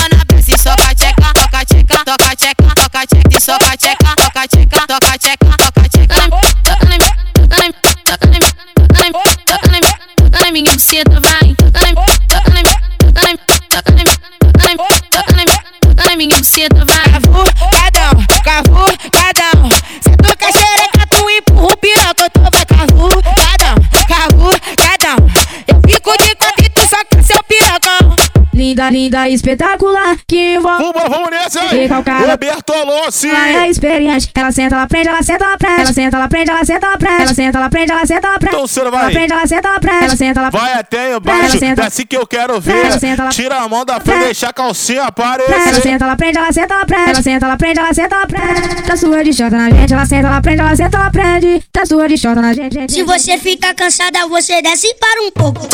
Linda, 28.77 28.89
linda, 28.91 29.29
espetacular, 29.29 30.17
que 30.27 30.53
envolve. 30.55 30.83
Vamos, 30.83 31.09
vamos 31.09 31.29
nessa 31.31 31.61
aí! 31.61 31.79
Recalcada. 31.79 32.27
Roberto 32.27 32.73
Alossi! 32.73 33.27
Ela 33.27 33.65
é 33.65 33.69
experiente, 33.71 34.29
ela 34.35 34.51
senta, 34.51 34.75
ela 34.75 34.85
prende, 34.87 35.07
ela 35.07 35.23
senta, 35.23 35.45
ela 35.45 35.57
prende. 35.57 35.81
Ela 35.81 35.93
senta, 35.93 36.17
ela 36.17 36.27
prende, 36.27 36.51
ela 36.51 36.65
senta, 36.65 36.85
ela 36.87 36.97
prende. 36.97 37.21
Ela 37.23 37.33
senta, 37.33 37.57
ela 37.57 37.69
prende, 37.69 37.91
ela 37.91 38.05
senta, 38.05 38.27
ela 38.27 38.37
prende. 38.39 38.55
Então 38.55 38.67
você 38.67 38.79
não 38.81 38.87
Ela 38.89 38.97
vai! 39.01 39.11
prende, 39.13 39.33
ela 39.33 39.47
senta, 39.47 39.67
ela 39.67 39.79
prende. 39.79 40.03
Ela 40.05 40.15
senta, 40.15 40.39
ela 40.41 40.49
Vai 40.51 40.73
até 40.73 41.07
Ela 41.07 41.17
embaixo, 41.17 41.57
senta. 41.59 41.81
é 41.81 41.85
assim 41.87 42.05
que 42.05 42.15
eu 42.17 42.27
quero 42.27 42.61
ver. 42.61 42.85
Ela 42.85 42.99
senta, 42.99 43.21
ela- 43.23 43.31
Tira 43.31 43.55
a 43.55 43.67
mão 43.67 43.83
da 43.83 43.99
frente, 43.99 44.15
Ela- 44.17 44.25
deixar 44.25 44.49
a 44.49 44.53
calcinha 44.53 44.99
Ela 44.99 45.07
aparecer. 45.07 45.81
senta, 45.81 46.05
ela 46.05 46.15
prende, 46.15 46.37
ela 46.37 46.51
senta, 46.53 46.73
ela 46.75 46.85
prende. 46.85 47.09
Ela 47.09 47.23
senta, 47.23 47.45
ela 47.47 47.57
prende, 47.57 47.79
ela 47.79 47.93
senta, 47.95 48.15
ela 48.15 48.27
prende. 48.27 48.81
Tá 48.83 48.95
sua 48.95 49.23
de 49.23 49.33
chota 49.33 49.57
na 49.57 49.69
gente, 49.71 49.93
ela 49.93 50.05
senta, 50.05 50.27
ela 50.27 50.41
prende, 50.41 50.61
ela 50.61 50.75
senta, 50.75 50.97
ela 50.97 51.09
prende. 51.11 51.63
Tá 51.71 51.85
sua 51.85 52.07
de 52.07 52.17
chota 52.17 52.41
na 52.41 52.53
gente. 52.53 52.91
Se 52.91 53.01
você 53.03 53.37
ficar 53.39 53.73
cansada, 53.73 54.27
você 54.27 54.61
desce 54.61 54.85
e 54.87 54.93
para 54.95 55.21
um 55.23 55.31
pouco. 55.31 55.67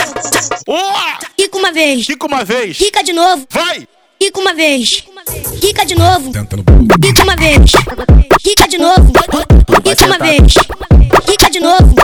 Uá! 0.68 1.20
Quica 1.44 1.58
uma 1.58 1.74
vez. 1.74 2.06
Fica 2.06 2.26
uma 2.26 2.46
vez. 2.46 2.78
Quica 2.78 3.04
de 3.04 3.12
novo. 3.12 3.46
Vai! 3.50 3.86
Quica 4.18 4.40
uma 4.40 4.54
vez. 4.54 5.04
Quica 5.60 5.86
de 5.86 5.96
novo. 5.96 6.32
Quica 7.02 7.24
uma 7.24 7.36
vez. 7.36 7.72
Quica 8.42 8.68
de 8.68 8.78
novo. 8.78 9.12
Quica 9.84 10.06
uma 10.06 10.18
vez. 10.18 10.54
Quica 11.26 11.50
de 11.50 11.60
novo. 11.60 11.96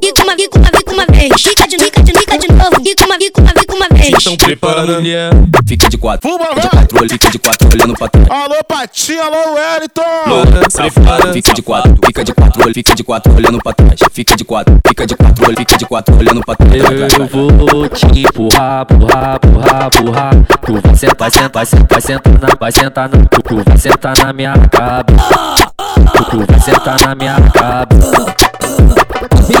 Quica 0.00 0.22
uma, 0.24 0.34
quica 0.36 0.58
uma, 0.58 0.70
quica 0.70 0.92
uma 0.92 1.06
vez. 1.06 1.32
Quica 1.42 1.68
de, 1.68 1.76
quica 1.76 2.02
de, 2.02 2.12
quica 2.12 2.38
de 2.38 2.48
novo. 2.48 2.80
Quica 2.82 3.04
uma, 3.06 3.18
quica 3.18 3.40
uma, 3.40 3.52
quica 3.52 3.74
uma 3.74 3.88
vez. 3.92 4.24
Tão 4.24 4.36
preparando, 4.36 4.94
mulher. 4.94 5.30
Fica 5.66 5.88
de 5.88 5.98
quatro, 5.98 6.30
Vamos, 6.30 6.48
fica 6.48 6.68
de 6.70 6.78
quatro, 6.78 7.08
fica 7.08 7.30
de 7.30 7.38
quatro, 7.38 7.68
olhando 7.68 7.94
pra 7.94 8.08
trás. 8.08 8.28
Alô, 8.30 8.54
Patinha, 8.66 9.22
alô, 9.22 9.54
Wellington! 9.54 10.70
Safada, 10.70 11.32
fica 11.32 11.52
de 11.52 11.62
quatro, 11.62 11.98
fica 12.04 12.24
de 12.24 12.32
quatro, 12.32 12.74
fica 12.74 12.94
de 12.94 13.04
quatro, 13.04 13.34
olhando 13.34 13.58
pra 13.58 13.72
trás. 13.74 14.00
Fica 14.12 14.36
de 14.36 14.44
quatro, 14.44 14.80
fica 14.86 15.06
de 15.06 15.14
quatro, 15.14 15.44
fica 15.56 15.76
de 15.76 15.86
quatro, 15.86 16.16
olhando 16.16 16.40
pra 16.42 16.54
trás. 16.56 17.18
Eu 17.18 17.26
vou 17.26 17.88
te 17.88 18.06
empurrar, 18.06 18.86
empurrar, 18.90 19.36
empurrar, 19.44 19.86
empurrar. 19.86 20.34
Tu 20.64 20.80
vai 20.80 20.96
sentar, 20.96 21.30
sentar, 21.30 21.66
sentar, 21.66 22.02
sentar 22.02 22.47
na, 22.48 22.56
vai 22.58 22.72
sentar 22.72 23.08
na, 23.08 23.26
tu, 23.26 23.42
tu 23.42 23.62
vai 23.64 23.78
sentar 23.78 24.16
na 24.18 24.32
minha 24.32 24.52
cabeça. 24.68 25.28
Tu, 26.12 26.24
tu 26.24 26.46
vai 26.46 26.60
sentar 26.60 27.00
na 27.06 27.14
minha 27.14 27.36
cabeça. 27.50 28.08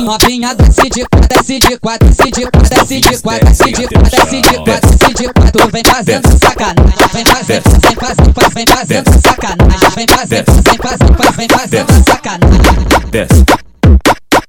novinha, 0.00 0.54
desce 0.54 0.88
de 0.90 1.04
quatro, 1.06 1.28
desce 1.28 1.60
de 1.60 1.76
quatro, 1.78 2.08
desce 2.08 2.30
de 2.30 2.46
quatro, 2.50 2.68
desce 2.70 3.00
de 3.00 3.18
quatro, 3.20 3.46
desce 3.48 3.70
de 3.72 3.88
quatro, 3.88 4.10
desce 4.10 4.40
de 4.42 4.58
quatro, 4.58 4.90
desce 4.90 5.14
de 5.14 5.32
quatro, 5.32 5.68
vem 5.70 5.82
fazendo 5.84 6.38
sacanagem, 6.38 7.08
vem 7.12 7.24
fazendo, 7.24 7.62
vem 7.80 7.96
fazendo, 7.96 8.34
faz- 8.34 8.54
vem 8.54 8.66
fazendo 8.66 9.20
sacanagem, 9.20 9.90
vem 9.96 10.06
fazendo, 10.08 10.52
vem 10.52 10.78
fazendo, 10.78 11.14
faz- 11.16 11.36
vem 11.36 11.48
fazendo 11.48 12.04
sacanagem. 12.06 13.10
Desce. 13.10 13.67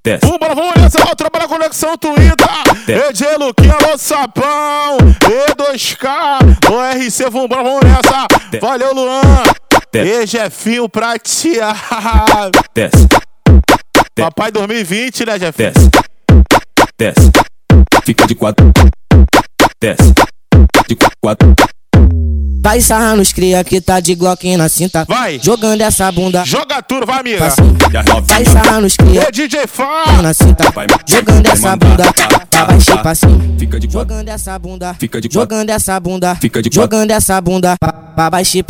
Desce. 0.03 0.25
Vambora, 0.25 0.55
vamos 0.55 0.75
nessa, 0.75 0.99
ó, 1.01 1.13
trabalha 1.13 1.45
a 1.45 1.47
conexão 1.47 1.97
Twitter. 1.97 2.47
EJ 2.87 3.37
Luquinha, 3.37 3.73
alô, 3.73 3.97
Sapão. 3.97 4.97
E2K, 5.19 6.69
o 6.71 7.05
RC, 7.05 7.29
vambora, 7.29 7.63
vamos 7.63 7.81
nessa. 7.83 8.27
Valeu, 8.61 8.93
Luan. 8.93 9.21
E 9.93 10.25
Jefinho 10.25 10.87
prateado. 10.87 12.59
Desce. 12.73 13.07
Papai 14.15 14.51
2020, 14.51 15.25
né, 15.25 15.39
Jefinho? 15.39 15.71
Desce. 15.73 15.89
Desce. 16.97 17.31
Fica 18.03 18.25
de 18.25 18.35
quatro. 18.35 18.71
Desce. 19.81 20.13
De 20.87 20.97
quatro. 21.21 21.53
Vai 22.61 22.81
sarrar 22.81 23.15
nos 23.15 23.31
cria 23.31 23.63
que 23.63 23.79
tá 23.79 23.99
de 23.99 24.13
Glock 24.15 24.57
na 24.57 24.67
cinta. 24.67 25.05
Vai. 25.07 25.39
Jogando 25.41 25.81
essa 25.81 26.11
bunda. 26.11 26.43
Joga 26.43 26.81
tudo, 26.81 27.05
vai, 27.05 27.19
amiga. 27.21 27.39
Passinho. 27.39 27.77
Vai 28.27 28.45
sarrar 28.45 28.81
nos 28.81 28.97
cria 28.97 29.25
Ô, 29.27 29.31
DJ 29.31 29.65
Fá. 29.65 30.21
na 30.21 30.33
cinta. 30.33 30.65
Jogando 31.07 31.47
essa 31.47 31.75
bunda. 31.77 32.03
Pra 32.49 32.65
baixo 32.65 32.91
e 32.91 32.97
passinho. 33.03 33.55
Fica 33.57 33.79
de 33.79 33.87
quatro. 33.87 34.13
Jogando 34.13 34.29
essa 34.29 34.59
bunda. 34.59 34.93
Fica 34.99 35.21
de 35.21 35.29
quatro. 35.29 35.41
Jogando 35.41 35.69
essa 35.69 35.99
bunda. 35.99 36.35
Fica 36.35 36.61
de 36.61 36.69
quatro. 36.69 36.81
Jogando 36.81 37.11
essa 37.11 37.41
bunda. 37.41 37.75
Pra, 38.19 38.25
pra 38.25 38.29
baixo 38.31 38.57
e 38.57 38.61
de 38.61 38.63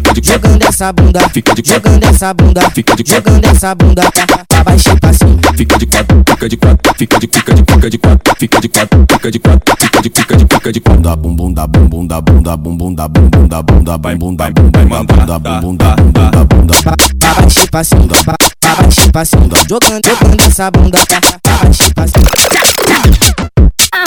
quatro. 0.00 0.24
Jogando 0.24 0.62
essa 0.62 0.90
bunda. 0.94 1.28
Fica 1.28 1.54
de 1.54 1.62
quatro. 1.62 1.90
Jogando 1.90 2.04
essa 2.04 2.32
bunda. 2.32 2.70
Fica 2.70 2.96
de 2.96 3.04
quatro. 3.04 3.32
Jogando 3.32 3.44
essa 3.44 3.74
bunda. 3.74 4.10
Pra, 4.10 4.44
pra 4.48 4.64
baixo 4.64 4.88
e 4.88 4.98
passinho. 4.98 5.38
Fica 5.54 5.78
de 5.78 5.86
quatro, 5.86 6.24
fica 6.26 6.48
de 6.48 6.56
quatro, 6.56 6.94
fica 6.96 7.18
de 7.18 7.28
fica 7.28 7.54
de 7.54 7.64
fica 7.64 7.90
de 7.90 7.98
quatro, 7.98 8.34
fica 8.38 8.60
de 8.60 8.68
quatro, 8.68 9.06
fica 9.10 9.30
de 9.30 9.38
quatro, 9.38 9.76
fica 9.78 10.00
de 10.00 10.08
fica 10.08 10.36
de 10.36 10.46
fica 10.54 10.72
de 10.72 10.80
quatro. 10.80 11.02
Da 11.02 11.16
bum 11.16 11.36
bum 11.36 11.52
da 11.52 11.66
bum 11.66 11.86
bum 11.86 12.06
da 12.06 12.20
bum 12.22 12.42
da 12.42 12.56
bum 12.56 12.76
bum 12.78 12.94
da 12.94 13.08
bum 13.08 13.28
bum 13.28 13.46
da 13.46 13.62
bum 13.62 13.84
da 13.84 13.98
bum 13.98 14.16
bum 14.16 14.34
da 14.34 14.50
bum 14.50 14.70
bum 14.70 14.80
da 14.80 15.02
bum 15.04 15.26
da 15.26 15.38
bum 15.38 15.60
bum 15.60 15.76
da 15.76 15.98
bum 15.98 16.10
bum 16.10 16.30
da 16.30 16.44
bum 16.44 16.66
da 16.66 16.82
Pra, 16.82 16.94
pra 17.18 17.34
baixo 17.44 17.58
e. 17.60 17.68
Pra, 17.68 18.36
pra 18.58 18.74
baixo 18.74 19.00
e 19.02 19.12
passinho. 19.12 19.50
Jogando, 19.68 20.06
jogando 20.06 20.40
essa 20.40 20.70
bunda. 20.70 20.98
Pra, 21.06 21.20
pra 21.20 21.56
baixo 21.58 21.82
e 21.82 21.92
passinho. 21.92 23.37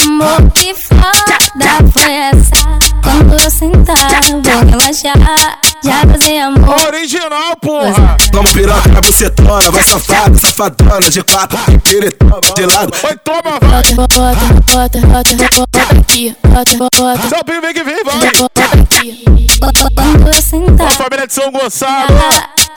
Amor, 0.04 0.52
que 0.54 0.74
foda 0.74 1.92
foi 1.94 2.12
essa? 2.12 2.80
Quando 3.04 3.34
eu 3.34 3.52
sentar, 3.52 4.22
vou 4.24 4.70
relaxar. 4.70 5.60
Já 5.84 6.06
gozei 6.06 6.40
amor. 6.40 6.76
Original, 6.88 7.56
porra. 7.62 8.18
Toma 8.32 8.50
piroca 8.54 8.90
na 8.90 9.02
bucetona, 9.02 9.72
vai 9.72 9.84
safada, 9.84 10.38
safadona 10.38 11.10
de 11.10 11.24
quatro, 11.24 11.58
piretona 11.84 12.40
de 12.56 12.66
lado. 12.66 12.94
Vai, 13.02 13.16
toma, 13.18 13.60
vai. 13.62 13.84
Bota, 13.94 13.96
bota, 13.96 14.18
bota, 14.72 15.00
bota, 15.08 15.36
bota 15.56 16.00
aqui. 16.00 16.36
Bota, 16.48 16.78
bota, 16.78 17.28
Seu 17.30 17.44
primo 17.44 17.62
vem 17.62 17.74
que 17.74 17.84
vem, 17.84 18.04
vai. 18.04 18.32
bota 18.32 18.62
aqui. 18.82 19.26
Quando 19.60 20.28
eu 20.28 20.42
sentar, 20.42 20.88
Ó, 20.88 20.90
família 20.92 21.28
de 21.28 21.34
São 21.34 21.52
Gonçalo. 21.52 22.08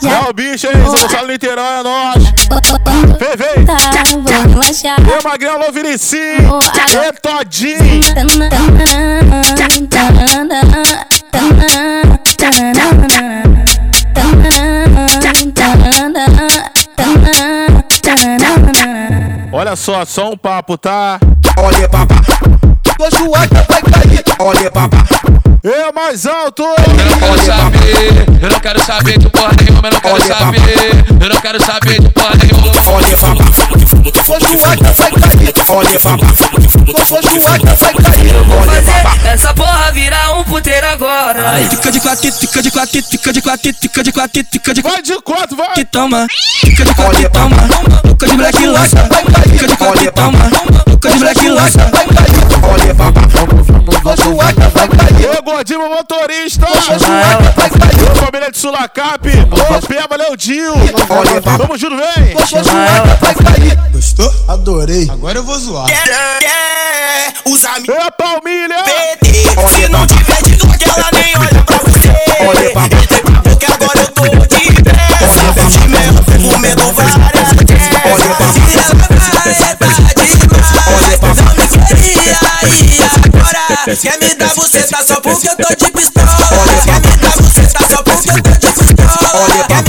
É 0.07 0.29
o 0.29 0.33
bicho, 0.33 0.67
hein? 0.67 0.73
São 0.85 1.01
Gonçalo 1.01 1.27
Niterói, 1.27 1.79
é 1.79 1.83
nóis. 1.83 2.23
quando 2.83 3.17
Vem, 3.17 3.35
vem. 3.35 3.65
tá, 3.65 4.03
vou 4.13 4.49
relaxar. 4.61 4.97
E 4.99 5.23
Magrinho, 5.23 5.51
alô, 5.53 5.71
Vinici. 5.71 6.17
E 6.17 7.13
Todinho. 7.21 8.01
Olha 19.51 19.75
só, 19.75 20.05
só 20.05 20.31
um 20.31 20.37
papo, 20.37 20.77
tá? 20.77 21.19
Olha 21.57 21.87
papá, 21.89 22.15
tô 22.97 23.17
suado, 23.17 23.55
vai 23.67 23.81
cair. 23.81 24.23
Olha 24.39 24.71
papá, 24.71 24.97
É 25.63 25.91
mais 25.91 26.25
alto. 26.25 26.63
Eu 26.63 27.05
não 27.05 27.17
quero 27.19 27.45
saber, 27.45 28.25
eu 28.41 28.49
não 28.49 28.59
quero 28.59 28.83
saber 28.83 29.17
de 29.17 29.29
porra 29.29 29.51
nenhuma, 29.59 29.87
eu 29.87 29.91
não 29.93 29.99
quero 29.99 30.27
saber, 30.27 31.05
eu 31.21 31.29
não 31.29 31.41
quero 31.41 31.65
saber 31.65 32.01
de 32.01 32.09
porra 32.09 32.31
nenhuma. 32.35 32.91
olha 32.91 33.17
papá, 33.17 33.45
tô 34.23 34.39
suado, 34.47 34.83
vai 34.97 35.11
cair. 35.11 35.53
Olha 35.69 35.99
papá, 35.99 36.27
tô 36.85 37.05
suado, 37.05 37.65
vai 37.65 37.93
cair. 37.93 38.35
Olha 38.35 38.81
papá. 38.83 39.15
Essa 39.27 39.53
porra 39.53 39.91
virar 39.91 40.37
um 40.37 40.43
puteiro 40.43 40.87
agora. 40.87 41.59
Fica 41.69 41.91
de 41.91 41.99
quatro, 41.99 42.31
fica 42.31 42.61
de 42.61 42.71
quatro, 42.71 43.03
fica 43.03 43.33
de 43.33 43.41
quatro, 43.41 43.73
fica 43.81 44.03
de 44.03 44.11
quatro, 44.11 44.45
fica 44.51 44.73
de 44.73 44.81
Vai 44.81 45.01
de 45.01 45.21
quatro, 45.21 45.57
vai. 45.57 45.73
que 45.73 45.85
toma, 45.85 46.27
fica 46.61 46.85
de 46.85 46.93
quatro 46.93 47.17
que 47.17 47.29
toma, 47.29 47.57
boca 48.03 48.27
de 48.27 48.33
moleque 48.37 48.67
lança, 48.67 49.09
fica 49.49 49.67
de 49.67 49.77
quatro 49.77 49.99
que 49.99 50.11
toma, 50.11 50.49
boca 50.87 51.09
de 51.09 51.17
moleque 51.17 51.49
Ô, 55.37 55.43
Gordinho, 55.43 55.89
motorista. 55.89 56.67
Joana. 56.99 57.53
Família 58.15 58.51
de 58.51 58.57
Sulacap. 58.57 59.27
Ô, 59.27 59.87
Pé, 59.87 60.05
valeu, 60.07 60.35
Vamos 61.57 61.79
junto, 61.79 61.97
vem. 61.97 62.33
Gostou? 63.91 64.31
Adorei. 64.47 65.09
Agora 65.09 65.39
eu 65.39 65.43
vou 65.43 65.57
zoar. 65.57 65.87
Os 67.45 67.65
amigos. 67.65 67.95
Ô, 67.95 68.11
Palmilha. 68.11 68.84
Aí 82.65 82.99
agora. 83.25 83.95
Quer 83.95 84.19
me 84.19 84.35
dar 84.35 84.53
você 84.55 84.83
tá 84.83 85.03
só 85.03 85.21
porque 85.21 85.47
eu 85.47 85.55
tô 85.55 85.75
de 85.75 85.91
pistola. 85.91 86.27
Quer 86.83 87.01
me 87.01 87.17
dar 87.17 87.35
você 87.37 87.61
tá 87.67 87.87
só 87.87 88.03
porque 88.03 88.29
eu 88.29 88.41
tô 88.41 88.83
de 88.83 88.93
pistola. 88.93 89.84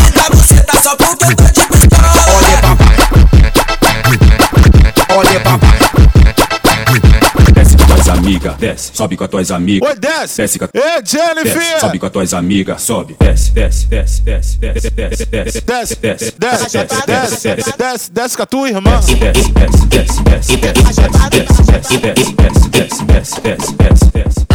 Sobe 8.97 9.17
com 9.17 9.25
as 9.25 9.31
tuas 9.31 9.51
amigas. 9.51 9.89
Oi, 9.89 9.97
desce. 9.97 10.43
Desce 10.43 10.59
com 10.59 10.65
a... 10.65 10.69
Ei, 10.73 11.03
Jennifer. 11.05 11.59
Desce, 11.59 11.81
sobe 11.81 11.99
com 11.99 12.07
as 12.07 12.13
tuas 12.13 12.35
amigas, 12.35 12.83
sobe, 12.83 13.17
desce, 13.19 13.53
desce, 13.53 13.87
desce, 13.87 14.23
desce, 14.23 14.59
desce, 14.59 14.91
desce, 14.91 15.27
desce, 15.31 15.61
Desce, 15.67 15.97
desce, 15.97 16.35
desce, 16.39 16.77
desce, 16.77 17.47
desce, 17.47 17.77
desce, 17.77 18.11
desce 18.13 18.37
com 18.37 18.43
a 18.43 18.47
tua 18.47 18.69
irmã. 18.69 19.01
desce, 19.01 19.15
desce, 19.17 19.47
desce, 19.53 20.23
desce, 20.23 20.57
desce, 20.57 20.57
desce, 20.57 21.21
desce, 21.31 21.99
desce, 21.99 21.99
desce, 21.99 22.69
desce, 22.71 23.05
desce, 23.05 23.41
desce, 23.43 23.73
desce, 23.77 24.07
desce. 24.15 24.47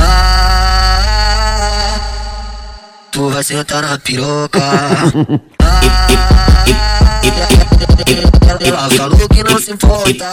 Tu 3.12 3.30
vai 3.30 3.44
sentar 3.44 3.84
na 3.84 4.00
piroca. 4.00 4.60
Ela 8.60 8.90
falou 8.90 9.30
que 9.30 9.44
não 9.44 9.60
se 9.60 9.72
importa. 9.72 10.26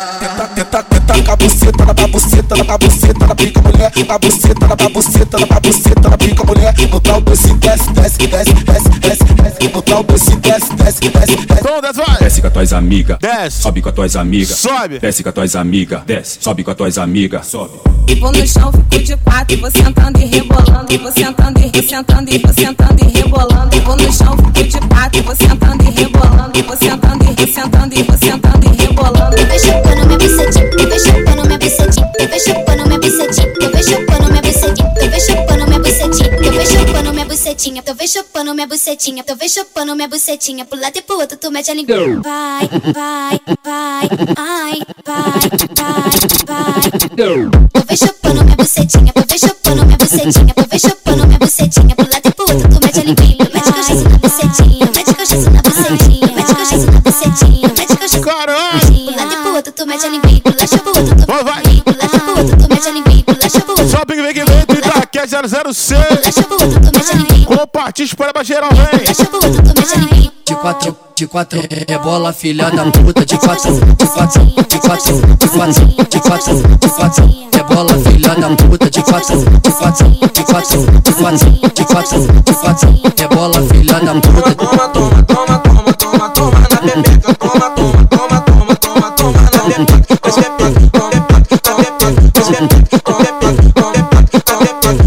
Tenta, 0.55 0.83
tenta, 0.83 1.23
com 1.23 1.31
a 1.33 1.37
buceta, 1.37 1.85
na 1.85 1.95
buceta, 2.09 2.57
na 2.65 2.79
buceta, 2.79 3.27
na 3.27 3.35
pica 3.35 3.61
mulher. 3.63 3.93
Na 4.09 4.19
buceta, 4.19 4.67
na 4.67 4.89
buceta, 4.89 5.39
na 5.39 5.61
buceta, 5.61 6.09
na 6.11 6.19
pica 6.19 6.45
mulher. 6.45 6.75
No 6.91 7.01
tal 7.01 7.21
desse 7.21 7.55
desce, 7.55 7.91
desce, 7.93 8.19
desce, 8.27 8.53
desce, 8.55 8.89
desce, 9.01 9.25
desce. 9.35 9.69
No 9.73 9.83
tal 9.83 10.03
desse 10.03 10.37
desce, 10.37 10.75
desce, 10.75 11.01
desce, 11.01 11.11
desce. 11.11 11.33
Então, 11.61 11.81
desce, 11.81 11.99
vai. 12.07 12.19
Desce 12.19 12.41
com 12.41 12.47
as 12.49 12.53
tuas 12.53 12.73
amigas, 12.73 13.19
Desce. 13.21 13.63
sobe 13.63 13.83
com 13.83 13.89
as 13.89 13.95
tuas 13.95 14.17
amigas, 14.17 14.59
Sobe. 14.59 14.99
desce 14.99 15.23
com 15.23 15.29
as 15.29 15.35
tuas 15.35 15.57
amigas, 15.57 16.03
desce, 16.05 16.39
sobe 16.41 16.65
com 16.65 16.71
as 16.71 16.77
tuas 16.77 16.99
amigas, 16.99 17.47
sobe. 17.47 17.73
Vou 18.21 18.33
no 18.33 18.47
chão, 18.49 18.73
fico 18.73 19.05
de 19.05 19.17
quatro, 19.19 19.57
vou 19.59 19.71
sentando 19.71 20.19
e 20.21 20.25
rebolando, 20.25 20.99
vou 20.99 21.13
sentando 21.13 21.61
e 21.61 21.69
vou 21.71 21.83
sentando 21.89 22.35
e 22.35 22.39
vou 22.39 22.53
sentando 22.55 23.05
e 23.05 23.19
rebolando. 23.19 23.81
Vou 23.83 23.97
no 23.97 24.13
chão, 24.13 24.37
fico 24.37 24.69
de 24.69 24.89
quatro, 24.89 25.23
vou 25.23 25.37
sentando 25.37 25.85
e 25.85 25.91
rebolando, 25.91 26.63
vou 26.67 26.77
sentando 26.77 27.25
e 27.25 27.35
vou 27.35 27.47
sentando 27.55 27.95
e 27.95 28.03
vou 28.09 28.19
sentando 28.19 28.67
e 28.67 28.77
rebolando. 28.77 29.37
Eu 29.37 29.47
vou 29.47 29.59
chupando 29.59 30.07
minha 30.07 30.19
bucetinha, 30.19 30.65
eu 30.79 30.89
vou 30.89 30.99
chupando 30.99 31.45
minha 31.47 31.59
bucetinha, 31.59 32.13
eu 32.19 32.29
vou 32.29 32.41
chupando 32.41 32.87
minha 32.87 32.99
bucetinha, 32.99 33.49
eu 33.61 33.71
vou 33.71 33.83
chupando 33.83 34.29
minha 34.29 34.41
bucetinha, 34.43 34.93
eu 34.97 35.11
vou 35.11 35.21
chupando 35.21 35.65
minha 35.65 35.79
bucetinha, 35.81 36.33
eu 36.39 36.53
vou 36.53 36.67
chupando 36.67 37.13
minha 37.13 37.27
bucetinha, 37.27 37.83
eu 37.87 37.97
vou 37.97 38.09
chupando 38.09 38.55
minha 38.55 38.67
bucetinha, 38.67 39.25
eu 39.27 39.37
vou 39.37 39.49
chupando 39.49 39.95
minha 39.97 40.09
bucetinha, 40.09 40.65
pro 40.65 40.81
lado 40.81 40.97
e 40.97 41.03
pro 41.03 41.19
outro 41.19 41.37
tu 41.39 41.51
mete 41.51 41.71
a 41.71 41.75
língua. 41.75 41.97
Vai, 42.23 42.69
vai, 42.93 43.41
vai, 43.65 44.09
ai, 44.37 44.79
vai, 45.05 45.41
vai, 45.77 46.11
vai. 46.47 46.81
Eu 47.17 47.51
vou 47.51 47.97
chupando 47.97 48.45
minha 48.45 48.57
bucetinha, 48.57 49.13
eu 49.15 49.23
vou 49.23 49.39
chupando 49.39 49.85
minha 49.85 49.97
bucetinha, 49.99 50.55
eu 50.57 50.65
vou 50.69 50.79
chupando 50.79 51.27
minha 51.27 51.39
bucetinha, 51.39 51.95
pro 51.97 52.07
lado 52.11 52.27
e 52.27 52.31
pro 52.33 52.55
outro 52.55 52.69
tu 52.69 52.81
mete 52.85 53.01
a 53.01 53.03
língua. 53.03 53.48
Espalha 68.19 68.33
pra 68.33 68.43
geral, 68.43 68.71
vem. 68.75 69.05
De 70.45 70.55
quatro, 70.57 70.97
de 71.15 71.27
quatro, 71.29 71.61
é 71.87 71.99
bola 71.99 72.33
filha 72.33 72.69
da 72.71 72.85
puta. 72.91 73.25
De 73.25 73.39
quatro, 73.39 73.73
de 73.75 74.07
quatro, 74.07 74.45
de 74.45 74.79
quatro, 74.81 75.37
de 75.37 75.49
quatro, 75.49 75.87
de 76.09 76.21
quatro, 76.21 76.55
de 76.79 76.89
quatro, 76.89 77.25
é 77.53 77.63
bola 77.63 77.95
filha 77.95 78.35
da 78.35 78.49
puta. 78.57 78.91
De 78.91 79.03
quatro, 79.03 79.39
de 79.39 79.71
quatro, 79.71 80.09
de 80.11 80.43
quatro, 80.43 80.81
de 81.01 81.13
quatro, 81.15 81.51
de 81.73 81.85
quatro, 81.85 82.21
de 82.43 82.55
quatro, 82.55 82.89
é 83.19 83.29
bola 83.29 83.63
filha 83.63 84.01
da 84.01 84.15
puta. 84.15 84.55
Toma, 84.57 84.89
toma, 84.89 85.23
toma, 85.23 85.59
toma, 85.59 85.93
toma, 85.93 86.29
toma 86.31 86.59
na 86.59 86.81
bebeca. 86.81 87.35
Toma, 87.35 87.71
toma, 87.71 88.07
toma, 88.07 88.41
toma, 88.41 88.75
toma, 88.75 89.11
toma 89.13 89.41
na 89.43 89.63
bebeca. 89.63 90.19
Desce 90.25 90.41
bebeca, 90.41 90.91
toma 90.91 91.11
bebeca, 91.11 91.57
toma 91.63 91.79
bebeca, 91.79 92.33
desce 92.35 92.51
bebeca, 92.51 92.99
toma 92.99 93.19
bebeca, 93.19 93.71
toma 93.75 93.93
bebeca, 93.93 94.41
toma 94.41 94.65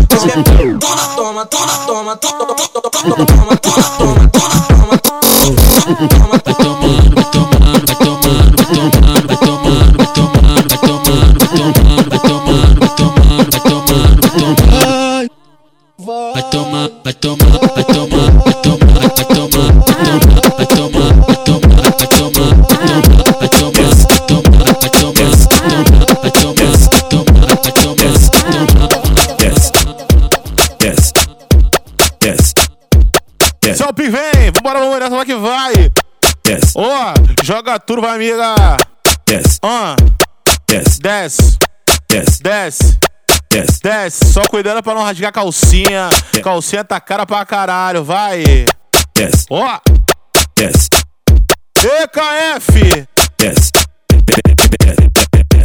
desce 0.07 0.27
bebeca. 0.27 0.79
Toma, 0.79 1.45
toma, 1.45 1.75
toma, 1.85 2.15
toma, 2.15 2.50
Yes. 32.23 32.70
Yes. 33.63 33.77
Só 33.77 33.91
vem, 33.95 34.51
vambora, 34.55 34.79
vamos 34.79 34.99
nessa, 34.99 35.15
só 35.15 35.25
que 35.25 35.35
vai. 35.35 35.91
Ó, 36.75 36.83
oh, 36.83 37.43
joga 37.43 37.79
turva 37.79 38.13
amiga. 38.13 38.55
Yes. 39.29 39.59
On. 39.63 39.95
Yes. 40.69 40.99
Desce. 40.99 41.57
Yes. 42.11 42.39
Desce. 42.39 42.97
Desce. 43.83 44.25
Só 44.31 44.41
cuidando 44.47 44.81
pra 44.81 44.93
não 44.93 45.03
rasgar 45.03 45.29
a 45.29 45.31
calcinha. 45.31 46.09
Calcinha 46.43 46.83
tá 46.83 46.99
cara 46.99 47.25
pra 47.25 47.45
caralho, 47.45 48.03
vai. 48.03 48.43
Ó. 49.49 49.77
Oh. 49.77 49.91
EKF. 52.03 53.07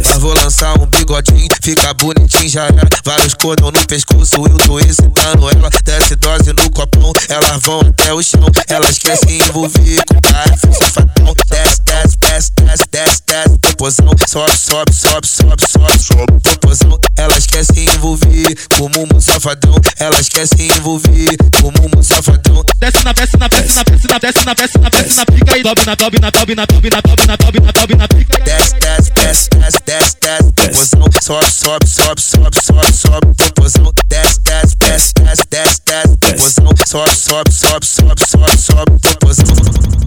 Mas 0.05 0.17
vou 0.17 0.33
lançar 0.33 0.77
um 0.79 0.85
bigodinho, 0.85 1.49
fica 1.61 1.93
bonitinho 1.93 2.49
já 2.49 2.65
era. 2.65 2.87
Vários 3.03 3.33
cordão 3.33 3.71
no 3.71 3.85
pescoço, 3.87 4.35
eu 4.35 4.57
tô 4.59 4.79
excitando 4.79 5.49
ela. 5.49 5.69
Desce 5.83 6.15
dose 6.15 6.53
no 6.53 6.69
copão, 6.71 7.11
elas 7.29 7.61
vão 7.61 7.81
até 7.81 8.13
o 8.13 8.21
chão. 8.21 8.47
Elas 8.67 8.97
querem 8.97 9.17
se 9.17 9.37
envolver 9.37 10.03
com 10.07 10.17
o 10.17 10.21
cara, 10.21 10.57
safadão. 10.57 11.33
Desce, 11.49 11.81
desce, 11.85 12.17
desce, 12.17 12.51
desce, 12.55 12.83
desce, 12.91 13.21
desce, 13.25 13.57
popozão. 13.59 14.11
Sobe, 14.27 14.57
sobe, 14.57 14.93
sobe, 14.93 15.27
sobe, 15.27 15.63
sobe, 15.67 15.99
sobe, 15.99 16.41
popozão. 16.41 16.99
Elas 17.17 17.45
querem 17.45 17.65
se 17.65 17.79
envolver 17.95 18.55
com 18.77 18.85
o 18.85 18.89
mumu 18.89 19.21
safadão. 19.21 19.75
Elas 19.99 20.29
querem 20.29 20.47
se 20.47 20.63
envolver 20.77 21.37
com 21.61 21.67
o 21.67 21.71
mumu 21.71 22.03
safadão. 22.03 22.63
Desce 22.79 23.03
na, 23.03 23.13
desce 23.13 23.37
na, 23.37 23.47
desce 23.47 23.75
na, 23.75 23.83
desce 23.83 24.07
na, 24.07 24.19
desce 24.19 24.45
na, 24.45 24.53
desce 24.53 24.77
na, 24.77 24.89
desce 24.89 25.15
na 25.15 25.25
pica 25.25 25.57
e 25.57 25.63
dobe 25.63 25.85
na, 25.85 25.95
dobe 25.95 26.19
na, 26.19 26.29
dobe 26.29 26.55
na, 26.55 26.65
dobe 26.65 26.89
na, 26.89 27.01
dobe 27.01 27.27
na, 27.27 27.35
dobe 27.35 27.59
na, 27.59 27.71
dobe 27.71 27.95
na 27.95 28.07
pica. 28.07 28.39
Desce, 28.43 28.75
desce, 28.75 29.11
desce, 29.13 29.49
desce, 29.49 29.79
desce, 29.87 30.17
desce, 30.21 30.51
popozão. 30.51 31.05
Sobe, 31.21 31.49
sobe, 31.49 31.87
sobe, 31.87 32.21
sobe, 32.21 32.61
sobe, 32.61 32.93
sobe, 32.93 33.35
popozão. 33.35 33.93
Desce, 34.07 34.39
desce, 34.41 34.75
desce, 34.75 35.13
desce, 35.15 35.43
desce, 35.49 35.81
desce, 35.85 36.17
popozão. 36.17 36.73
Sobe, 36.85 37.15
sobe, 37.15 37.51
sobe, 37.51 37.85
sobe, 37.85 38.21
sobe, 38.27 38.57
sobe, 38.57 38.99
popozão. 39.01 39.97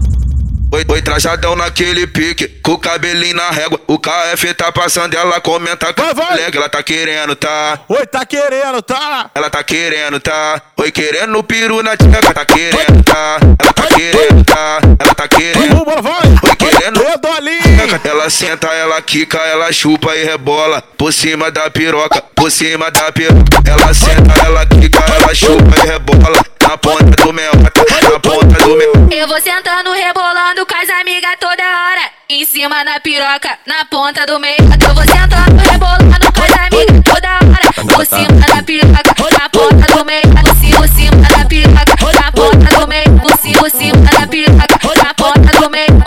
Oi, 0.73 0.85
oi, 0.87 1.01
trajadão 1.01 1.53
naquele 1.53 2.07
pique, 2.07 2.47
com 2.63 2.73
o 2.73 2.77
cabelinho 2.77 3.35
na 3.35 3.49
régua. 3.49 3.77
O 3.87 3.99
KF 3.99 4.53
tá 4.53 4.71
passando, 4.71 5.13
ela 5.15 5.41
comenta 5.41 5.93
colega. 5.93 6.57
Ela 6.57 6.69
tá 6.69 6.81
querendo, 6.81 7.35
tá? 7.35 7.77
Oi, 7.89 8.07
tá 8.07 8.25
querendo, 8.25 8.81
tá? 8.81 9.29
Ela 9.35 9.49
tá 9.49 9.61
querendo, 9.65 10.17
tá? 10.21 10.61
Oi, 10.77 10.89
querendo 10.91 11.37
o 11.37 11.43
peru 11.43 11.83
na 11.83 11.97
tcheca, 11.97 12.33
tá 12.33 12.45
querendo, 12.45 13.03
tá? 13.03 13.37
Ela 13.59 13.73
tá 13.73 13.87
querendo, 13.87 14.45
tá 14.45 14.70
Ela 18.21 18.29
senta, 18.29 18.67
ela 18.67 19.01
quica, 19.01 19.39
ela 19.39 19.73
chupa 19.73 20.15
e 20.15 20.23
rebola. 20.23 20.79
Por 20.95 21.11
cima 21.11 21.49
da 21.49 21.71
piroca, 21.71 22.21
por 22.35 22.51
cima 22.51 22.91
da 22.91 23.11
piroca. 23.11 23.57
Ela 23.65 23.91
senta, 23.95 24.45
ela 24.45 24.63
quica, 24.67 25.03
ela 25.11 25.33
chupa 25.33 25.75
e 25.83 25.87
rebola. 25.87 26.45
Na 26.61 26.77
ponta 26.77 27.03
do 27.03 27.33
mel, 27.33 27.51
na 27.55 28.19
ponta 28.19 28.63
do 28.63 28.77
mel. 28.77 28.93
Eu 29.09 29.27
vou 29.27 29.41
sentando, 29.41 29.91
rebolando 29.91 30.67
com 30.67 30.75
as 30.75 30.87
amigas 31.01 31.31
toda 31.39 31.63
hora. 31.63 32.11
Em 32.29 32.45
cima 32.45 32.85
da 32.85 32.99
piroca, 32.99 33.57
na 33.65 33.85
ponta 33.85 34.23
do 34.27 34.39
meio. 34.39 34.55
Eu 34.59 34.93
vou 34.93 35.03
sentando, 35.03 35.57
rebolando 35.71 36.31
com 36.31 36.43
as 36.43 36.51
amigas 36.51 37.01
toda 37.03 37.27
hora. 37.27 37.95
Por 37.95 38.05
cima 38.05 38.55
da 38.55 38.61
piroca, 38.61 39.10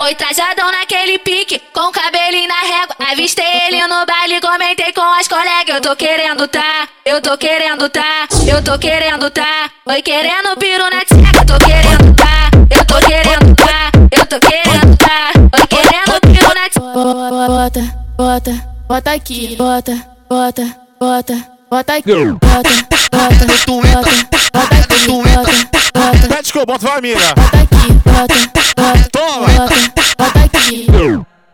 Oi, 0.05 0.13
trajadão 0.13 0.71
naquele 0.71 1.17
pique, 1.17 1.59
com 1.73 1.91
cabelinho 1.91 2.47
na 2.47 2.59
régua. 2.59 2.95
Avistei 3.11 3.43
ele 3.65 3.87
no 3.87 4.05
baile, 4.05 4.39
comentei 4.39 4.93
com 4.93 5.01
as 5.01 5.27
colegas. 5.27 5.77
Eu 5.77 5.81
tô 5.81 5.95
querendo 5.95 6.47
tá, 6.47 6.87
eu 7.03 7.19
tô 7.19 7.35
querendo 7.35 7.89
tá, 7.89 8.27
eu 8.47 8.63
tô 8.63 8.77
querendo 8.77 9.31
tá. 9.31 9.71
Oi, 9.87 10.03
querendo 10.03 10.55
piro 10.59 10.83
na 10.83 10.99
tcheca, 10.99 11.39
eu 11.39 11.45
tô 11.47 11.65
querendo 11.65 12.15
tá, 12.15 12.51
eu 12.69 12.85
tô 12.85 12.97
querendo 12.99 13.55
tá, 13.55 13.91
eu 14.11 14.25
tô 14.27 14.39
querendo 14.39 14.95
tá. 14.95 15.31
Oi, 15.57 15.67
querendo 15.67 16.21
piro 16.21 16.53
na 16.53 16.69
tcheca. 16.69 17.47
Bota, 17.47 17.81
bota, 18.15 18.51
bota 18.87 19.11
aqui, 19.11 19.55
bota, 19.55 20.07
bota, 20.29 20.75
bota, 20.99 21.49
bota 21.67 21.93
aqui, 21.95 22.13
bota, 22.13 22.69
bota, 23.11 23.45
bota, 23.81 24.27
bota 24.53 24.75
aqui, 24.75 25.07
bota. 25.07 25.55
bota. 25.95 26.27
Pede 26.27 26.51
que 26.51 26.59
eu 26.59 26.65
boto, 26.65 26.85
vai, 26.85 26.97
amiga. 26.97 27.19
Bota 27.35 27.57
aqui, 27.57 27.93
bota, 28.03 28.35
bota, 28.75 29.09
Toma. 29.11 29.47
bota, 29.47 29.75
bota 30.17 30.57
aqui. 30.57 30.87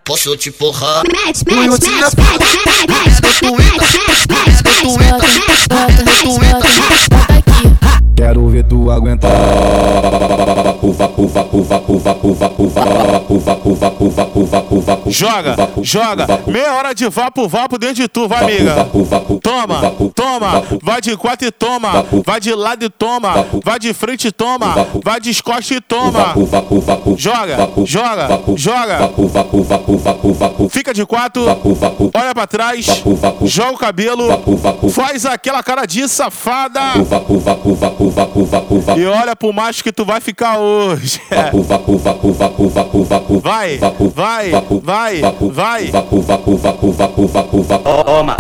Posso 0.04 0.36
te 0.36 0.52
porrar? 0.52 1.04
Match, 1.06 1.44
match, 1.46 1.68
match, 1.70 1.88
match, 1.88 2.16
match, 2.16 2.52
match, 2.90 3.22
match, 3.22 3.52
match, 3.52 3.86
match, 3.92 4.58
match, 4.58 5.12
Bota, 5.12 5.26
bota, 5.70 6.04
bota, 6.24 6.68
bota 7.10 7.34
aqui. 7.38 7.71
Quero 8.22 8.48
ver 8.50 8.64
tu 8.64 8.92
aguentar. 8.92 9.32
Puva, 10.80 11.08
puva, 11.08 11.44
puva, 11.44 11.80
puva, 11.80 12.14
puva, 12.14 12.50
puva, 12.50 12.50
puva, 12.50 12.86
puva, 13.26 13.56
puva, 13.56 13.92
puva, 13.92 14.26
puva, 14.26 14.62
puva. 14.62 14.98
Joga, 15.08 15.56
joga. 15.82 16.28
Meia 16.46 16.74
hora 16.76 16.94
de 16.94 17.10
vapo, 17.10 17.48
vapo 17.48 17.80
dentro 17.80 17.96
de 17.96 18.08
tu, 18.08 18.28
vai, 18.28 18.44
amiga. 18.44 18.88
Toma, 19.42 19.92
toma. 20.14 20.64
Vai 20.84 21.02
de 21.02 21.18
quatro 21.18 21.48
e 21.48 21.52
toma. 21.52 22.06
Vai 22.24 22.40
de 22.40 22.54
lado 22.54 22.86
e 22.86 22.90
toma. 22.90 23.46
Vai 23.66 23.80
de 23.80 23.92
frente 23.92 24.28
e 24.28 24.32
toma. 24.32 24.88
Vai 25.04 25.20
de 25.20 25.32
escosta 25.32 25.74
e 25.74 25.82
toma. 25.82 26.36
Joga, 27.18 27.70
joga, 27.86 28.40
joga. 28.56 29.10
Fica 30.70 30.94
de 30.94 31.06
quatro. 31.08 31.44
Olha 32.14 32.36
pra 32.36 32.46
trás. 32.46 32.86
Joga 33.46 33.72
o 33.72 33.78
cabelo. 33.78 34.28
Faz 34.92 35.26
aquela 35.26 35.64
cara 35.64 35.88
de 35.88 36.08
safada. 36.08 36.82
E 38.98 39.06
olha 39.06 39.36
pro 39.36 39.54
macho 39.54 39.84
que 39.84 39.92
tu 39.92 40.06
vai 40.06 40.20
ficar 40.22 40.58
hoje. 40.60 41.22
Vai, 43.42 43.78
vai, 44.14 44.52
vai, 44.84 45.22
vai. 45.52 45.92
Toma. 47.84 48.36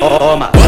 Toma. 0.00 0.61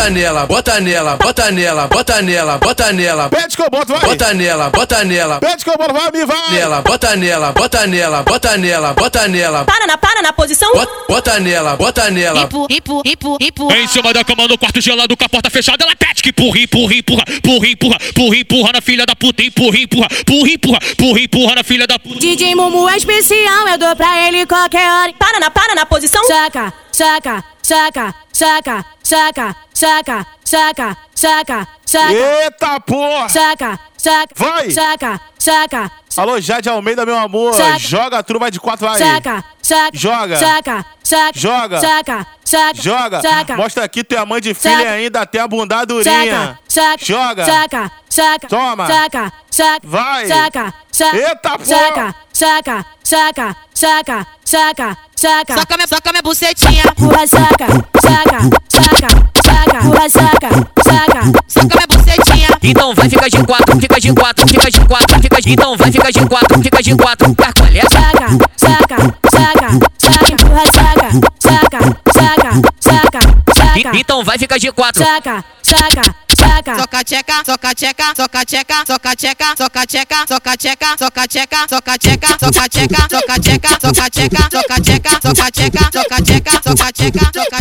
Bota 0.00 0.10
nela, 0.12 0.46
bota 0.46 0.80
nela, 0.80 1.16
bota 1.18 1.50
nela, 1.52 1.86
bota 1.86 2.22
nela, 2.22 2.58
bota 2.58 2.92
nela. 2.92 3.28
Pede 3.28 3.54
que 3.54 3.62
eu 3.62 3.68
boto, 3.68 3.92
vai. 3.92 4.00
Bota 4.00 4.32
nela, 4.32 4.70
bota 4.70 5.04
nela. 5.04 5.38
Pede 5.40 5.62
que 5.62 5.68
eu 5.68 5.76
boto, 5.76 5.92
vai, 5.92 6.10
me 6.10 6.24
vai. 6.24 6.50
Nela, 6.52 6.80
bota 6.80 7.16
nela, 7.16 7.52
bota 7.52 7.86
nela, 7.86 8.22
bota 8.22 8.56
nela, 8.56 8.94
bota 8.94 9.28
nela. 9.28 9.64
Para 9.66 9.86
na, 9.86 9.98
para 9.98 10.22
na 10.22 10.32
posição. 10.32 10.72
Bota, 10.72 10.92
bota 11.06 11.38
nela, 11.40 11.76
bota 11.76 12.10
nela. 12.10 12.44
Empurra, 12.44 12.66
empurra, 12.70 13.02
empurra, 13.04 13.38
empurra. 13.42 13.76
Em 13.76 13.86
cima 13.88 14.10
da 14.14 14.24
cama 14.24 14.48
no 14.48 14.56
quarto 14.56 14.80
gelado 14.80 15.14
com 15.14 15.24
a 15.24 15.28
porta 15.28 15.50
fechada, 15.50 15.84
ela 15.84 15.94
pede 15.94 16.22
que 16.22 16.30
empurra, 16.30 16.58
empurra, 16.58 16.94
empurra, 16.94 17.24
empurra, 17.28 17.66
empurra, 17.68 17.98
empurra, 18.08 18.36
empurra 18.36 18.72
na 18.72 18.80
filha 18.80 19.04
da 19.04 19.14
puta, 19.14 19.42
empurra, 19.42 19.78
empurra, 19.78 20.08
empurra, 20.18 20.50
empurra, 20.50 20.78
empurra, 20.92 21.20
empurra 21.20 21.54
na 21.56 21.62
filha 21.62 21.86
da 21.86 21.98
puta. 21.98 22.20
DJ 22.20 22.54
Mumu 22.54 22.88
é 22.88 22.96
especial, 22.96 23.68
eu 23.68 23.76
dou 23.76 23.94
pra 23.94 24.26
ele 24.26 24.46
qualquer 24.46 24.90
hora. 24.90 25.12
Para 25.18 25.38
na, 25.38 25.50
para 25.50 25.74
na 25.74 25.84
posição. 25.84 26.24
Saca, 26.24 26.72
saca, 26.92 27.44
saca, 27.62 28.14
saca, 28.32 28.84
saca, 29.02 29.56
saca, 29.74 30.26
saca, 30.44 30.96
saca, 31.14 31.68
saca. 31.86 32.12
Eita 32.12 32.80
porra! 32.80 33.28
Saca, 33.28 33.78
saca, 33.96 34.34
Vai. 34.36 34.70
saca, 34.70 35.20
saca, 35.38 35.90
Alô, 36.16 36.40
Jade 36.40 36.68
Almeida, 36.68 37.06
meu 37.06 37.16
amor. 37.16 37.54
Saca. 37.54 37.78
Joga 37.78 38.18
a 38.18 38.22
turma 38.22 38.50
de 38.50 38.58
quatro 38.58 38.86
aí. 38.88 38.98
saca, 38.98 39.44
saca, 39.62 39.90
Joga. 39.96 40.36
saca, 40.36 40.86
saca, 41.04 41.32
Joga. 41.38 41.80
saca, 41.80 42.26
saca, 42.44 42.82
Joga. 42.82 43.20
saca, 43.22 43.56
Mostra 43.56 43.84
aqui, 43.84 44.02
tu 44.02 44.16
é 44.16 44.24
mãe 44.24 44.40
de 44.40 44.52
filha 44.52 44.76
Saca. 44.78 44.90
ainda 44.90 45.24
tem 45.26 45.40
a 45.40 45.46
bunda 45.48 45.76
saca, 45.76 45.86
durinha. 45.86 46.58
saca, 46.68 47.04
Joga. 47.04 47.44
saca, 47.44 47.92
saca, 48.10 48.48
Toma. 48.48 48.86
saca, 48.86 49.32
saca, 49.50 49.80
Vai. 49.84 50.26
saca, 50.26 50.74
saca, 50.92 51.16
Eita, 51.16 51.50
porra. 51.50 51.64
saca, 51.64 52.14
saca, 52.32 52.86
saca, 53.04 53.56
saca, 53.74 54.96
saca, 55.16 55.54
saca, 55.54 55.76
minha, 55.76 55.88
soca 55.88 56.10
minha 56.12 56.22
bucetinha. 56.22 56.82
Pula, 56.96 57.26
saca, 57.26 57.66
saca, 58.02 58.38
saca, 58.68 59.08
saca, 59.42 59.80
pula, 59.80 60.08
saca, 60.08 60.48
saca, 60.84 61.20
Soca 61.48 61.74
minha 61.76 61.86
bucetinha. 61.88 62.48
Então 62.62 62.94
vai 62.94 63.08
ficar 63.08 63.28
de 63.28 63.44
quatro, 63.44 63.80
fica 63.80 64.00
de 64.00 64.12
quatro, 64.12 64.48
fica 64.48 64.70
de 64.70 64.80
quatro, 64.86 65.22
fica 65.22 65.40
de 65.40 65.52
então 65.52 65.76
vai 65.76 65.92
ficar 65.92 66.10
de 66.10 66.26
quatro, 66.26 66.62
fica 66.62 66.82
de 66.82 66.96
quatro, 66.96 67.34
carcolé. 67.34 67.80
saca, 67.92 68.26
saca, 68.56 68.96
saca, 69.30 69.68
saca, 69.98 70.32
empurra, 70.32 70.64
saca, 70.66 71.10
saca, 71.38 71.78
saca, 72.12 72.50
saca, 72.80 73.20
saca, 73.56 73.96
Então 73.98 74.24
vai 74.24 74.38
ficar 74.38 74.58
de 74.58 74.70
quatro. 74.72 75.02
saca, 75.04 75.44
saca, 75.62 76.14
saca. 76.40 76.76
Soca 76.76 77.04
tcheca, 77.04 77.42
soca 77.44 77.74
tcheca, 77.74 78.14
soca 78.16 78.44
tcheca, 78.44 78.84
soca 78.86 79.16
tcheca, 79.16 79.54
soca 79.56 79.86
tcheca, 79.86 80.26
soca 80.26 80.56
tcheca, 80.56 80.96
soca 80.98 81.26
tcheca, 81.26 81.66
soca 81.68 81.98
tcheca, 81.98 82.36
soca 82.40 82.68
tcheca, 82.68 82.98
soca 83.00 83.38
tcheca, 83.38 83.70
soca 83.80 84.10
tcheca, 84.10 84.40
soca 84.50 84.80
tcheca, 84.80 85.12
soca 85.22 85.50
tcheca, 85.50 85.82
soca 85.92 86.22
tcheca, 86.22 86.52
soca 86.62 86.92
tcheca, 86.92 87.24
soca 87.34 87.58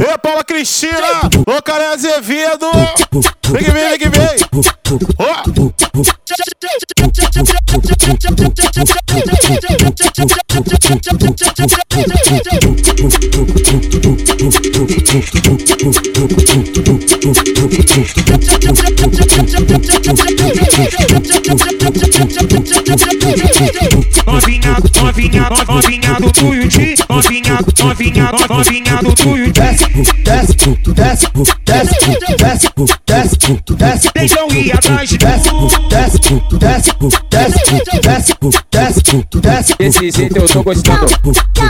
Ê, 0.00 0.18
Paula 0.18 0.44
Cristina. 0.44 1.30
Ô, 1.46 1.62
cara 1.62 1.92
Azevedo. 1.92 2.70
Vem 3.50 3.64
que 3.64 3.70
vem, 3.70 3.88
vem 3.90 3.98
que 3.98 4.08
vem. 4.08 4.36
Ó. 5.18 5.42
Novinha, 24.26 24.76
novinha, 25.00 25.48
novinha 25.68 26.14
do 26.20 26.32
Tuiuti, 26.32 26.94
novinha, 27.20 27.58
novinha, 27.78 28.32
novinha 28.48 28.96
do 29.02 29.12
Tuiuti. 29.12 29.52
Desce, 29.52 29.84
desce, 30.24 30.54
desce, 30.94 31.26
desce, 31.66 31.94
desce, 32.38 32.68
desce, 33.06 33.62
desce. 33.76 34.10
Deixa 34.14 34.40
eu 34.40 34.52
ir 34.52 34.72
atrás 34.72 35.08
de 35.08 35.18
Desce, 35.18 35.50
desce, 35.88 36.20
desce, 36.58 36.92
desce, 37.30 37.64
desce, 38.02 38.34
desce, 38.70 39.26
desce. 39.40 39.74
Desse 39.78 40.10
jeito 40.10 40.38
eu 40.38 40.46
tô 40.46 40.62
gostando. 40.62 41.06
A 41.60 41.68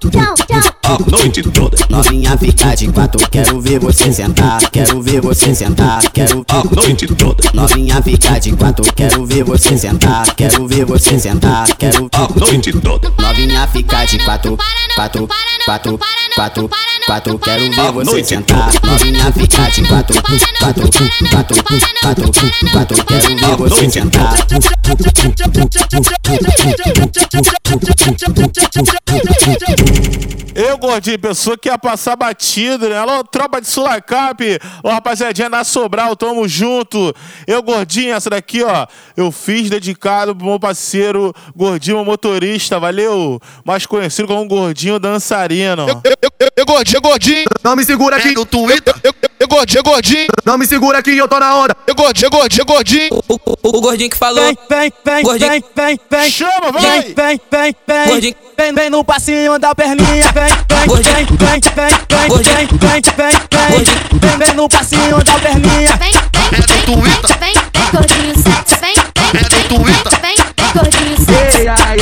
toda, 0.00 0.18
a 0.82 0.98
noite 1.10 1.42
toda, 1.42 1.76
Novinha 1.88 2.36
fica 2.38 2.74
de 2.74 2.88
quatro, 2.88 3.30
quero 3.30 3.60
ver 3.60 3.78
você 3.78 4.12
sentar, 4.12 4.70
quero 4.70 5.00
ver 5.02 5.20
você 5.20 5.54
sentar, 5.54 6.02
quero 6.12 6.44
a 6.50 6.64
noite 6.74 7.06
toda, 7.14 7.44
Novinha 7.54 8.02
fica 8.02 8.40
de 8.40 8.50
quatro, 8.56 8.84
quero 8.94 9.24
ver 9.24 9.44
você 9.44 9.78
sentar, 9.78 10.34
quero 10.34 10.66
ver 10.66 10.84
você 10.84 11.16
sentar, 11.16 11.64
quero 11.76 12.10
a 12.12 12.40
noite 12.40 12.72
toda, 12.72 13.08
Novinha 13.16 13.68
fica 13.68 14.04
de 14.04 14.18
quatro, 14.18 14.58
quatro, 14.96 15.28
quatro, 15.64 16.00
quatro, 16.34 16.70
quatro, 17.06 17.38
quero 17.38 17.70
ver 17.70 17.92
você 17.92 18.24
sentar. 18.24 18.68
Novinha 18.84 19.32
fica 19.32 19.70
de 19.70 19.86
quatro, 19.86 20.22
quatro, 20.58 20.90
quatro, 21.30 21.62
quatro, 21.62 22.66
quatro, 22.72 23.04
quero 23.04 23.36
ver 23.36 23.56
você 23.56 23.90
sentar. 23.90 24.34
Eu, 30.54 30.76
gordinho, 30.76 31.18
pessoa 31.18 31.56
que 31.56 31.68
ia 31.68 31.78
passar 31.78 32.16
batido, 32.16 32.88
né? 32.88 32.98
Alô, 32.98 33.22
tropa 33.24 33.60
de 33.60 33.68
Sulacap. 33.68 34.42
Ô, 34.82 34.90
rapaziadinha 34.90 35.48
da 35.48 35.64
Sobral, 35.64 36.16
tamo 36.16 36.39
junto. 36.48 37.14
Eu, 37.46 37.62
gordinho, 37.62 38.14
essa 38.14 38.30
daqui, 38.30 38.62
ó. 38.62 38.86
Eu 39.16 39.30
fiz 39.32 39.70
dedicado 39.70 40.34
pro 40.34 40.46
meu 40.46 40.60
parceiro 40.60 41.34
Gordinho 41.54 42.04
motorista, 42.04 42.78
valeu? 42.78 43.40
Mais 43.64 43.86
conhecido 43.86 44.28
como 44.28 44.46
Gordinho 44.46 44.98
Dançarino. 44.98 45.88
Eu, 45.88 46.00
eu, 46.04 46.30
eu, 46.40 46.48
eu 46.56 46.66
gordinho, 46.66 46.96
eu 46.96 47.02
gordinho. 47.02 47.44
Não 47.62 47.76
me 47.76 47.84
segura 47.84 48.16
aqui. 48.16 48.32
no 48.32 48.44
Twitter. 48.44 48.94
Eu, 49.02 49.14
eu, 49.22 49.29
eu 49.40 49.48
gordinho, 49.48 49.78
eu 49.78 49.82
gordinho. 49.82 50.26
Não 50.44 50.58
me 50.58 50.66
segura 50.66 50.98
aqui, 50.98 51.16
eu 51.16 51.26
tô 51.26 51.38
na 51.38 51.56
onda. 51.56 51.74
Eu 51.86 51.94
gordinho, 51.94 52.26
eu 52.26 52.30
gordinho, 52.30 52.60
eu 52.60 52.66
gordinho. 52.66 53.08
O, 53.26 53.34
o, 53.34 53.78
o 53.78 53.80
gordinho 53.80 54.10
que 54.10 54.16
falou. 54.16 54.44
Vem, 54.44 54.58
vem, 54.68 54.92
vem, 55.02 55.22
Gordinho. 55.22 55.50
vem, 55.50 55.64
vem, 55.74 56.00
vem. 56.10 56.30
Chama, 56.30 56.72
vai! 56.72 56.82
Vem, 56.82 57.14
vem, 57.14 57.40
vem, 57.50 57.76
vem. 57.86 58.06
Gordinho. 58.06 58.34
Vem, 58.58 58.74
vem 58.74 58.90
no 58.90 59.02
passinho 59.02 59.58
da 59.58 59.74
perninha. 59.74 60.30
Vem, 60.32 60.52
vem, 60.68 60.86
Gordinho. 60.86 61.14
vem, 61.14 61.24
vem, 61.24 61.60
vem, 61.60 61.60
vem, 62.18 62.28
Gordinho. 62.28 62.54
vem, 62.54 62.66
vem, 62.66 63.00
vem, 63.00 63.32
vem. 63.50 63.70
Gordinho. 63.70 64.20
Vem, 64.20 64.38
vem 64.38 64.54
no 64.54 64.68
passinho 64.68 65.24
da 65.24 65.32
perninha. 65.32 65.96
Vem, 65.96 66.12
vem, 66.12 66.20
vem, 66.50 67.00
vem, 67.00 67.38
vem, 67.40 67.54
gordinho 67.92 68.34
sexy, 68.36 68.76
vem, 68.80 68.94
vem, 68.94 69.40
É 69.40 69.68
Twitter. 69.68 70.20
Vem, 70.20 70.36
vem 70.36 70.72
gordinho. 70.74 71.16
Ei, 71.58 71.68
ai, 71.68 71.76
ai, 71.78 71.96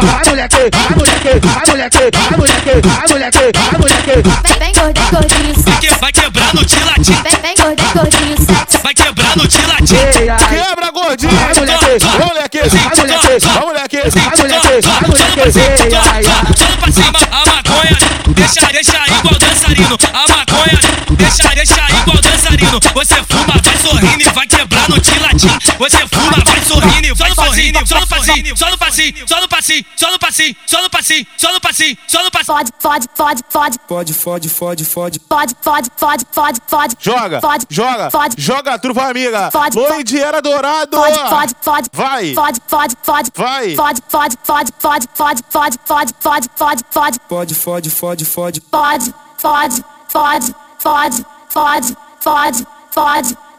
vai 0.00 0.24
moleque, 0.26 0.56
vai 0.72 0.96
moleque, 0.96 1.46
vai 1.46 1.66
moleque, 1.66 1.98
vai 2.16 2.36
moleque, 2.38 2.88
vai 2.88 3.08
moleque, 3.08 3.52
vai 3.70 3.78
moleque. 3.78 4.14
Vem, 4.42 4.58
vem 4.58 4.72
gordinho, 4.72 5.10
gordinho. 5.10 5.52
Que 5.64 5.71
vai 6.02 6.12
quebrar 6.12 6.52
no 6.52 6.64
tilatim. 6.64 7.12
Vem, 7.22 7.36
vem 7.42 7.54
gordinho, 7.54 7.92
gordinho. 7.94 8.36
Vai 8.82 8.92
quebrar 8.92 9.36
no 9.36 9.46
tilatim. 9.46 9.94
Ei, 9.94 10.28
ai, 10.28 10.36
Quebra, 10.36 10.90
gordinho. 10.90 11.30
vai 11.30 11.54
moleque, 11.54 11.78
Vai, 11.78 12.18
moleque. 12.18 12.58
vai 12.58 12.68
moleque, 12.98 13.38
Vai, 13.38 14.26
moleque. 14.36 14.80
vai 14.82 15.00
moleque, 15.06 15.38
vai 15.38 15.52
moleque. 15.86 16.58
Só 16.58 16.66
pra 16.76 16.92
cima, 16.92 17.18
a 17.30 17.46
maconha. 17.46 17.98
Deixa, 18.34 18.66
deixa 18.72 18.98
igual 19.06 19.38
dançarino. 19.38 19.96
A 20.12 20.28
maconha. 20.28 20.80
Deixa, 21.12 21.48
deixa 21.54 21.86
igual 22.00 22.20
dançarino. 22.20 22.80
Você 22.94 23.14
fuma, 23.28 23.54
vai 23.62 23.71
sorrindo 23.82 24.22
e 24.22 24.30
vai 24.30 24.46
quebrar 24.46 24.88
no 24.88 25.00
tilatim. 25.00 25.48
Você 25.78 25.98
fuma, 26.08 26.38
vai 26.44 26.62
sorrindo 26.64 27.06
e 27.08 27.14
vai 27.14 27.34
sorrindo. 27.34 27.86
Só 27.86 27.98
no 28.00 28.06
passinho, 28.06 28.56
só 28.56 28.70
no 28.70 28.78
passinho, 28.78 29.14
só 29.26 29.40
no 29.40 29.48
passinho, 29.58 29.84
só 29.96 30.10
no 30.12 30.18
passinho, 30.18 30.56
só 30.66 30.82
no 30.82 30.90
passinho, 30.90 31.26
só 31.36 31.52
no 31.52 31.60
passinho, 31.60 31.96
só 32.06 32.22
no 32.22 32.30
passinho. 32.30 32.46
Fode, 32.46 32.72
fode, 32.80 33.08
fode, 33.16 33.42
fode. 33.50 33.78
Fode, 33.88 34.14
fode, 34.14 34.48
fode, 34.48 34.84
fode. 34.84 35.20
Fode, 35.28 35.54
fode, 35.62 35.88
fode, 35.96 36.24
fode, 36.32 36.60
fode. 36.66 36.96
Joga, 37.00 37.40
Fode, 37.40 37.66
joga, 37.70 38.10
fode. 38.10 38.34
joga, 38.38 38.78
truva 38.78 39.10
amiga. 39.10 39.50
Fode, 39.50 39.76
Lloyd 39.76 40.18
era 40.18 40.40
dourado. 40.40 40.96
Fode, 40.96 41.18
fode, 41.28 41.54
fode. 41.60 41.88
Vai. 41.92 42.34
Fode, 42.34 42.60
fode, 42.68 42.96
fode. 43.02 43.30
Vai. 43.34 43.74
Fode, 43.74 44.02
fode, 44.08 44.36
fode, 44.44 44.68
fode, 44.78 45.06
fode, 45.14 45.38
fode, 45.50 45.78
fode, 45.82 46.08
fode, 46.20 46.48
fode, 46.58 46.84
fode. 46.90 47.18
Fode, 47.28 47.54
fode, 47.54 47.90
fode, 47.90 48.24
fode. 48.24 48.60
Fode, 48.70 49.12
fode, 49.38 49.84
fode, 50.08 50.54
fode, 50.78 51.26
fode, 51.50 51.96
fode, 52.22 52.66
fode, 52.94 53.36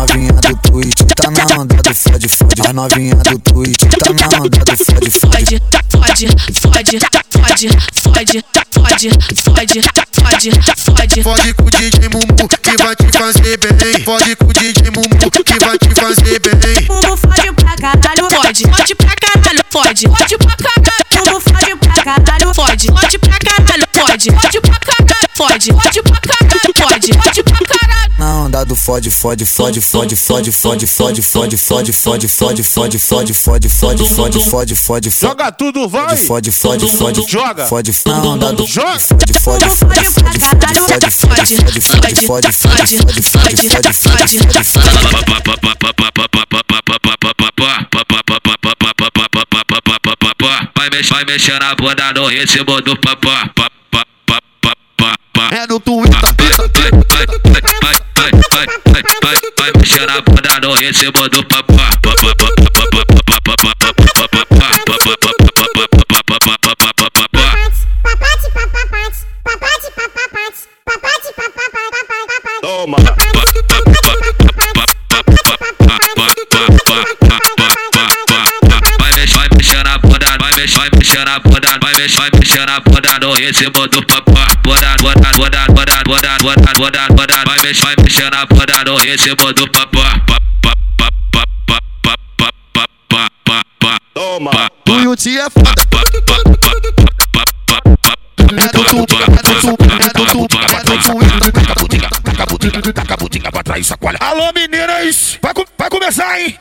novinha 0.00 0.32
do 0.32 0.56
Twitch 0.56 1.02
tá 1.14 1.30
na 1.30 1.60
onda 1.60 1.76
do 1.76 1.94
fode, 1.94 2.28
fode. 2.28 2.62
A 2.66 2.72
novinha 2.72 3.14
do 3.16 3.38
Twitch 3.38 3.80
tá 3.80 4.12
na 4.14 4.38
onda 4.38 4.48
do 4.48 4.76
fode, 4.76 5.10
fode. 5.10 5.60
Fode, 5.90 6.26
fode, 6.58 6.98
fode, 7.36 7.68
fode, 8.00 8.42
fode, 8.72 9.02
fode, 9.36 9.82
fode, 10.16 10.50
fode. 10.78 11.22
Fode 11.22 11.54
com 11.54 11.64
o 11.64 11.70
DJ 11.70 12.08
Mumu 12.08 12.48
que 12.48 12.76
vai 12.78 12.96
te 12.96 13.12
fazer 13.12 13.58
bem. 13.58 14.02
Fode 14.02 14.36
com 14.36 14.46
o 14.46 14.52
DJ 14.54 14.90
Mumu 14.90 15.30
que 15.44 15.58
vai 15.64 15.76
te 15.76 15.94
fazer 15.94 16.40
bem. 16.40 16.86
Mumu 16.88 17.16
fode 17.16 17.52
pra 17.52 17.76
caralho, 17.76 18.30
fode, 18.30 18.64
fode 18.64 18.94
pra 18.94 19.14
caralho, 19.20 19.60
fode, 19.70 20.08
fode 20.08 20.38
pra 20.38 20.56
caralho. 20.56 21.26
Mumu 21.26 21.40
fode 21.40 21.76
pra 21.76 22.02
caralho, 22.02 22.54
fode, 22.54 22.86
fode 22.88 23.18
pra 23.18 23.38
caralho, 23.38 23.86
fode, 23.92 24.30
fode 24.30 24.60
pra 24.60 24.78
caralho, 24.80 25.28
fode, 25.36 25.72
fode 25.72 26.02
pra 26.02 26.20
caralho, 26.20 26.72
fode, 26.78 27.12
fode 27.12 27.42
pra 27.42 27.42
caralho. 27.42 27.49
Do 28.70 28.76
fode, 28.76 29.10
fode, 29.10 29.44
fode, 29.44 29.80
fode, 29.80 30.14
fode, 30.14 30.52
fode, 30.54 30.86
fode, 30.86 31.20
fode, 31.20 31.20
fode, 31.20 31.92
fode, 31.92 31.92
fode, 31.92 32.62
fode, 32.62 32.62
fode, 32.62 33.02
fode, 33.02 33.34
fode, 33.34 34.04
fode, 34.04 34.38
fode, 34.38 34.76
fode, 34.76 35.10
Joga 35.10 35.50
tudo, 35.50 35.88
vai. 35.88 36.16
fode, 36.16 36.52
fode, 36.52 36.86
fode, 36.86 37.20
Joga. 37.28 37.66
fode, 37.66 37.90
na 38.06 38.22
onda 38.22 38.52
do 38.52 38.64
Joga. 38.68 39.00
fode, 39.00 39.32
fode, 39.40 39.64
fode, 39.64 39.74
fode, 39.74 40.38
fode, 40.70 41.10
fode, 41.10 41.50
fode, 41.80 42.22
fode, 42.22 42.52
fode, 42.52 42.52
fode, 42.52 43.22
fode, 43.22 43.58
fode, 43.58 43.58
fode, 43.58 43.82
fode, 43.82 43.82
fode, 49.42 50.70
Vai 50.76 50.90
mexer, 50.90 51.14
vai 51.14 51.24
mexer 51.24 51.58
na 51.58 51.74
bunda 51.74 52.12
no 52.12 52.28
ritmo 52.28 52.80
do 52.82 52.96
papá. 53.00 53.50
É 55.50 55.66
no 55.66 55.80
Twitter. 55.80 56.20
Vai, 58.52 58.66
vai, 58.66 59.02
vai, 59.22 59.34
vai, 59.58 59.72
mexer 59.78 60.06
na 60.06 60.20
bunda 60.20 60.60
no 60.60 60.74
ritmo 60.74 61.28
do 61.28 61.44
papá. 61.46 61.90
Toma. 72.60 72.98
Vai 78.98 79.12
mexer 79.56 79.84
na 79.84 79.98
bunda, 79.98 80.38
vai 80.38 80.90
mexer 80.96 81.24
na 81.24 81.38
bunda, 81.40 81.78
vai 81.80 82.30
mexer 82.38 82.66
na 82.66 82.80
bunda 82.80 83.18
no 83.20 83.32
ritmo 83.34 83.88
do 83.88 84.06
papá. 84.06 84.46
Bunda, 84.62 84.96
bunda, 84.98 85.30
bunda, 85.36 85.66
bunda, 85.68 86.02
bunda, 86.04 86.38
bunda, 86.38 86.72
bunda, 86.74 87.08
bunda, 87.10 87.39
mex, 87.62 87.80
vai 87.80 87.94
me 87.96 88.36
a 88.36 88.46
para 88.46 88.84
no 88.84 88.96
recebo 88.96 89.52
do 89.52 89.70
papá. 89.70 90.20
Toma, 94.14 94.50
tu 94.84 95.00
e 95.00 95.08
o 95.08 95.16
tia 95.16 95.42
é 95.42 95.50
foda. 95.50 95.70
Alô 104.20 104.52
meninas, 104.52 105.38
vai, 105.42 105.52
vai 105.78 105.90
começar, 105.90 106.40
hein? 106.40 106.58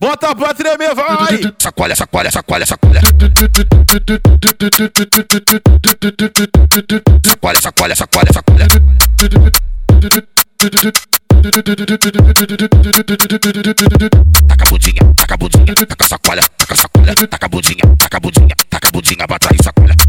Bota 0.00 0.34
pra 0.34 0.54
tremer, 0.54 0.94
vai! 0.94 1.40
Sacolha, 1.58 1.94
sacolha, 1.94 2.30
sacolha, 2.30 2.66
sacolha. 2.66 3.00
Sacolha, 7.24 7.60
sacolha, 7.60 7.94
sacolha, 7.94 8.32
sacolha. 8.32 8.66
Taca 14.48 14.64
a 14.64 14.68
bundinha, 14.68 15.14
taca 15.16 15.34
a 15.34 15.36
bundinha, 15.36 15.74
taca 15.74 16.04
a 16.04 16.08
sacolha, 16.08 16.42
taca 16.56 16.72
a 16.72 16.76
sacolha, 16.76 17.14
taca 17.14 17.46
a 17.46 17.48
bundinha, 17.48 17.96
taca 17.98 18.16
a 18.16 18.20
bundinha, 18.20 18.56
taca 18.70 18.88
a 18.88 18.90
bundinha 18.90 19.26
pra 19.28 19.38
trás, 19.38 19.56
sacolha 19.62 20.01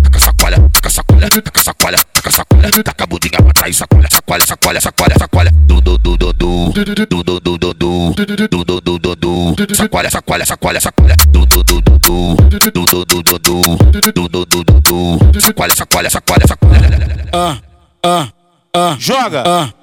sacolha, 1.24 1.42
taca 1.42 1.62
sacolha, 1.62 1.98
taca 2.14 2.32
sacolha, 2.32 2.84
taca 2.84 3.04
a 3.04 3.08
budinha 3.08 3.42
pra 3.42 3.54
trás, 3.54 3.78
sacolha, 3.78 4.08
sacolha, 4.12 4.46
sacolha, 4.46 4.82
sacolha, 4.82 5.16
sacolha, 5.18 5.52
do 5.52 5.80
do 5.82 5.98
do 5.98 6.18
do 6.18 6.34
do, 6.34 6.74
do 6.74 7.24
do 7.24 7.40
do 7.40 7.58
do 7.58 7.74
do, 7.74 8.14
do 8.14 8.64
do 8.66 8.82
do 8.82 9.00
do 9.00 9.16
do, 9.16 9.76
sacolha, 9.76 10.10
sacolha, 10.10 10.46
sacolha, 10.46 10.82
sacolha, 10.82 11.16
do 11.28 11.46
do 11.46 11.64
do 11.64 11.82
do 11.82 12.00
do, 12.00 12.36
do 12.36 12.86
do 12.86 13.06
do 13.06 13.24
do 13.24 13.40
do, 13.40 13.64
do 14.12 14.46
do 14.46 14.64
do 14.64 14.82
do, 14.82 15.42
sacolha, 15.42 15.74
sacolha, 15.76 16.10
sacolha, 16.10 16.48
sacolha. 16.48 17.30
Ah, 17.34 17.58
ah, 18.04 18.28
ah, 18.76 18.96
joga. 19.00 19.44
Ah. 19.46 19.83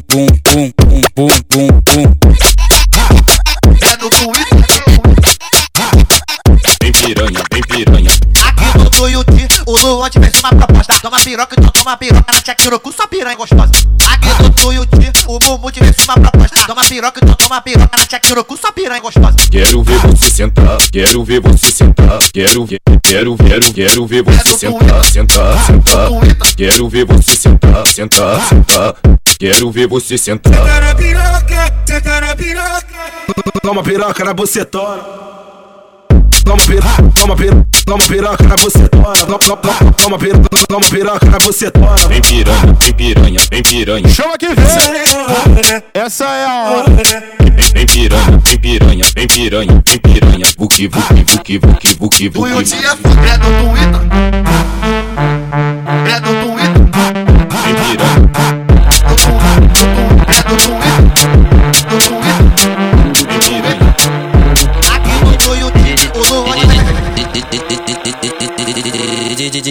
uma 10.41 10.49
proposta. 10.49 10.93
Toma 11.01 11.19
piroca, 11.19 11.55
então 11.57 11.71
toma 11.71 11.97
piroca 11.97 12.33
na 12.33 12.41
tchequirocu, 12.41 12.91
sua 12.91 13.07
piranha 13.07 13.35
gostosa. 13.35 13.71
Aqui 14.11 14.43
no 14.43 14.49
Tuiuti, 14.49 15.11
o 15.27 15.39
Mumu 15.45 15.71
te 15.71 15.79
uma 15.79 16.13
proposta. 16.13 16.65
Toma 16.65 16.83
piroca, 16.83 17.19
então 17.23 17.35
toma 17.35 17.61
piroca 17.61 17.97
na 17.97 18.05
tchequinha 18.05 18.35
no 18.35 18.45
cu, 18.45 18.57
sua 18.57 18.71
piranha 18.71 19.01
gostosa. 19.01 19.35
Quero 19.49 19.83
ver 19.83 19.99
você 19.99 20.29
sentar, 20.29 20.77
quero 20.91 21.23
ver 21.23 21.39
você 21.39 21.71
sentar, 21.71 22.19
quero 22.33 22.65
ver, 22.65 22.79
quero, 23.03 23.35
quero, 23.35 23.73
quero 23.73 24.07
ver 24.07 24.23
você 24.23 24.57
sentar, 24.57 25.05
sentar, 25.05 25.65
sentar. 25.65 26.09
Quero 26.55 26.89
ver 26.89 27.05
você 27.05 27.35
sentar, 27.35 27.87
sentar, 27.87 28.41
sentar. 28.47 28.95
Quero 29.39 29.71
ver 29.71 29.87
você 29.87 30.17
sentar. 30.17 30.53
Senta 30.53 30.81
na 30.81 30.95
piroca, 30.95 31.73
senta 31.85 32.21
na 32.21 32.35
piroca. 32.35 32.85
Toma 33.61 33.83
piroca 33.83 34.23
na 34.23 34.33
bucetona. 34.33 35.50
Toma 36.43 36.61
piroca, 36.65 37.03
toma 37.15 37.35
piroca, 37.35 37.65
toma 37.85 38.03
piroca 38.03 38.43
na 38.47 38.55
bucetona. 38.55 39.13
Toma, 39.13 39.39
toma, 39.39 39.93
toma 39.93 40.17
piroca, 40.17 40.49
toma 40.67 40.85
piroca 40.89 41.25
na 41.25 41.37
bucetona. 41.39 42.07
Vem 42.07 42.21
piranha, 42.21 42.77
vem 42.79 42.93
piranha, 42.93 43.39
vem 43.49 43.63
piranha. 43.63 44.09
Chama 44.09 44.37
que 44.37 44.47
vem. 44.47 44.55
Essa 45.93 46.25
é 46.25 46.45
a 46.45 46.69
hora. 46.69 46.85
Vem, 47.73 47.85
piranha, 47.85 48.41
vem 48.43 48.59
piranha, 48.59 49.05
vem 49.15 49.27
piranha, 49.27 49.83
vem 49.85 49.99
piranha. 49.99 50.45
Vuki, 50.57 50.87
vuki, 50.87 51.23
vuki, 51.23 51.57
vuki, 51.57 51.93
vuki, 51.95 52.29
Tu 52.29 52.47
e 52.47 52.51
o 52.51 52.55
vuki. 52.57 52.75
Foda. 52.75 53.27
É 53.27 53.37
do 53.37 53.47
Twitter. 53.61 54.01
É 56.07 56.19
do 56.19 56.29
Twitter. 56.45 57.30
O 69.61 69.63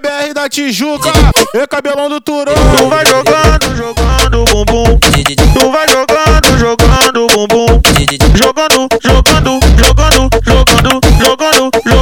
BR 0.00 0.32
da 0.32 0.48
Tijuca, 0.48 1.12
e 1.52 1.66
cabelão 1.66 2.08
do 2.08 2.18
Turão. 2.22 2.54
Tu 2.78 2.88
vai 2.88 3.04
jogando, 3.04 3.76
jogando 3.76 4.44
bumbum. 4.46 4.98
Tu 4.98 5.70
vai 5.70 5.86
jogando, 5.90 6.58
jogando 6.58 7.26
bumbum. 7.34 7.66
Jogando, 8.34 8.88
jogando, 9.04 9.60
jogando, 9.76 10.30
jogando, 10.42 11.00
jogando, 11.20 11.70
jogando, 11.84 11.97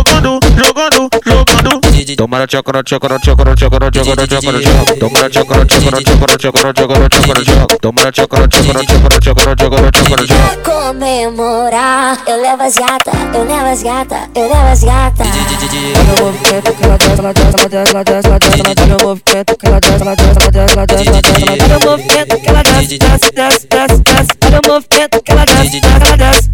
de 2.07 2.15
Tomara 2.15 2.47
chocoro, 2.49 2.83
chocoro, 2.87 3.19
chocoro, 3.25 3.53
chocoro, 3.59 3.91
chocoro, 3.93 4.27
chocoro, 4.31 4.63
chocoro. 4.63 4.97
Tomara 5.01 5.33
chocoro, 5.33 5.67
chocoro, 5.69 6.01
chocoro, 6.07 6.37
chocoro, 6.41 6.73
chocoro, 6.79 7.09
chocoro, 7.13 7.45
chocoro. 7.45 7.79
Tomara 7.81 8.13
chocoro, 8.15 8.49
chocoro, 8.53 8.81
chocoro, 8.87 9.25
chocoro, 9.25 9.55
chocoro, 9.59 9.91
chocoro, 9.93 10.27
chocoro. 10.29 10.63
Comemorar, 10.63 12.19
eu 12.29 12.41
levo 12.41 12.63
as 12.63 12.75
gata, 12.77 13.11
eu 13.35 13.45
levo 13.45 13.67
as 13.67 13.83
gata, 13.83 14.31
eu 14.37 14.43
levo 14.49 14.69
as 14.69 14.85
gata. 14.85 15.25
Meu 15.25 16.17
movimento 16.25 16.73
que 16.75 16.85
ela 16.85 16.97
dança, 16.97 17.23
ela 17.23 17.33
dança, 17.33 17.59
ela 17.59 17.69
dança, 17.69 17.91
ela 17.91 18.05
dança, 18.05 18.29
ela 18.29 18.39
dança. 18.39 18.87
Meu 18.87 18.99
movimento 19.01 19.57
que 19.59 19.67
ela 19.67 19.81
dança, 19.81 20.05
ela 20.05 20.15
dança, 20.15 20.41
ela 20.41 20.51
dança, 20.53 20.73
ela 20.73 20.87
dança, 20.87 21.11
ela 21.11 21.17
dança. 21.17 21.67
Meu 21.67 21.81
movimento 21.91 22.39
que 22.41 22.49
ela 22.49 22.63
dança, 22.63 22.99
dança, 22.99 23.33
dança, 23.35 23.67
dança, 23.67 24.03
dança. 24.07 24.37
Movimento 24.67 25.23
que 25.23 25.33
ela 25.33 25.45
dança, 25.45 25.81
dança, 25.81 26.07
ela 26.07 26.17
dança. 26.17 26.46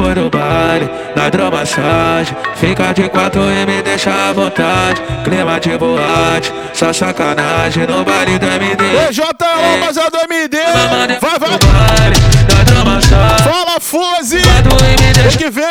Depois 0.00 0.14
do 0.14 0.30
baile, 0.30 0.90
na 1.14 1.28
hidromassagem. 1.28 2.34
Fica 2.56 2.92
de 2.94 3.08
quatro 3.08 3.40
e 3.42 3.66
me 3.66 3.82
deixa 3.82 4.10
à 4.10 4.32
vontade. 4.32 5.00
Clima 5.24 5.60
de 5.60 5.76
boate, 5.76 6.52
só 6.72 6.92
sacanagem. 6.92 7.86
No 7.86 8.02
baile 8.04 8.38
do 8.38 8.46
MD 8.46 8.84
Ei, 8.84 9.12
JL, 9.12 9.80
rapaziada 9.80 10.10
do 10.10 10.18
MD. 10.32 10.56
Vai, 10.56 10.88
vai. 10.88 10.90
baile, 10.98 11.18
Fala, 11.20 11.38
e 14.32 14.96
me 14.96 15.28
O 15.28 15.38
que 15.38 15.50
vem? 15.50 15.64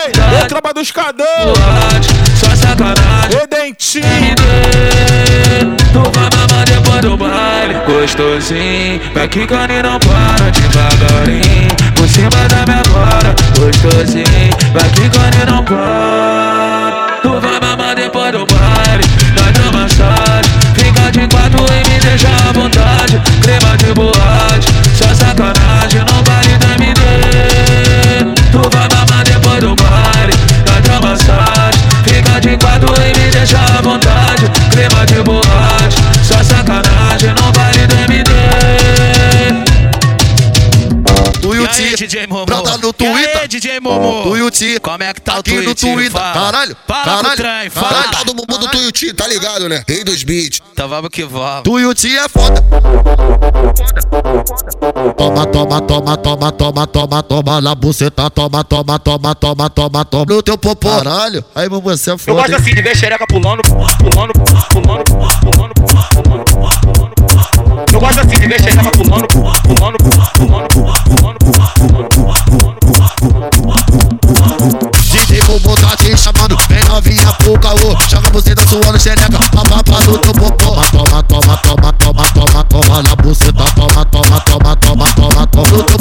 O 0.44 0.48
tropa 0.48 0.74
do 0.74 0.82
escadão. 0.82 1.26
boate, 1.46 2.10
só 2.40 2.56
sacanagem. 2.56 3.42
E 3.44 3.48
dentinho. 3.48 4.36
Depois 6.66 7.02
do 7.02 7.18
baile. 7.18 7.76
Gostosinho 7.86 9.00
Vai 9.14 9.28
quicando 9.28 9.74
e 9.74 9.82
não 9.82 10.00
para? 10.00 10.52
Devagarinho 10.52 11.70
Por 11.96 12.08
cima 12.08 12.30
da 12.30 12.66
minha 12.66 12.84
glória. 12.84 13.36
Gostosinho 13.58 14.52
Vai 14.74 14.90
quicando 14.90 15.38
e 15.42 15.46
não 15.46 15.64
para 15.64 16.99
é 45.10 45.14
que 45.14 45.22
tá 45.22 45.36
o 45.36 45.40
Aqui 45.40 45.54
no 45.56 45.64
Twitch? 45.76 45.80
Twitter. 45.82 46.12
Fala. 46.12 46.34
Caralho. 46.34 46.78
Fala 46.88 47.04
Caralho. 47.06 47.36
trem, 47.38 47.70
fala. 47.70 47.88
Caralho, 47.90 48.12
todo 48.26 48.36
mundo 48.36 48.58
do 48.58 48.68
Tu 48.70 48.78
e 48.78 48.88
o 48.88 48.92
Ti, 48.92 49.14
tá 49.14 49.28
ligado, 49.28 49.68
né? 49.70 49.84
Rei 49.88 50.04
dos 50.04 50.24
beats. 50.24 50.60
Então 50.72 50.88
vamos 50.88 51.10
que 51.10 51.24
vamos. 51.26 51.64
Tu 51.64 51.80
e 51.80 51.86
o 51.86 51.94
Ti 51.94 52.18
é 52.18 52.30
foda. 52.30 52.64
Toma, 55.18 55.46
toma, 55.48 55.82
toma, 55.82 56.18
toma, 56.18 56.52
toma, 56.52 56.88
toma, 56.88 57.24
toma 57.24 57.62
na 57.62 57.76
buceta, 57.76 58.30
toma, 58.30 58.64
toma, 58.64 59.00
toma, 59.00 59.36
toma, 59.36 59.70
toma, 59.70 60.06
toma 60.06 60.26
no 60.28 60.42
teu 60.44 60.58
popô. 60.58 60.90
Caralho, 60.90 61.44
aí 61.56 61.68
você 61.70 62.12
é 62.12 62.14
Eu 62.14 62.18
foda. 62.18 62.34
gosto 62.42 62.50
hein? 62.52 62.56
assim 62.62 62.76
de 62.76 62.82
ver 62.82 62.96
xereca 62.98 63.26
pulando, 63.28 63.62
pulando, 63.64 63.98
pulando, 63.98 64.34
pulando, 64.34 65.04
pulando, 65.04 65.04
pulando, 65.44 65.74
pulando. 65.74 67.10
Eu 67.94 68.00
gosto 68.00 68.20
assim 68.20 68.40
de 68.40 68.48
ver 68.48 68.62
xereca 68.62 68.92
pulando, 68.92 69.28
pulando, 69.28 69.62
pulando, 69.64 69.98
pulando, 69.98 70.68
pulando, 70.68 71.40
DJ 71.40 72.09
pro 77.50 77.60
caô. 77.60 77.98
Chama 78.08 78.30
você 78.32 78.54
da 78.54 78.64
suando 78.68 79.00
xereca, 79.00 79.40
papapá 79.52 80.00
no 80.06 80.18
teu 80.20 80.34
popô. 80.34 80.76
Toma, 80.92 81.24
toma, 81.24 81.58
toma, 81.58 81.94
toma, 81.94 82.24
toma, 82.34 82.64
toma 82.66 83.04
na 83.04 83.16
buceta, 83.16 83.64
toma, 83.76 84.06
toma, 84.06 84.40
toma, 84.42 84.76
toma, 84.76 85.06
toma, 85.14 85.48
toma 85.48 85.99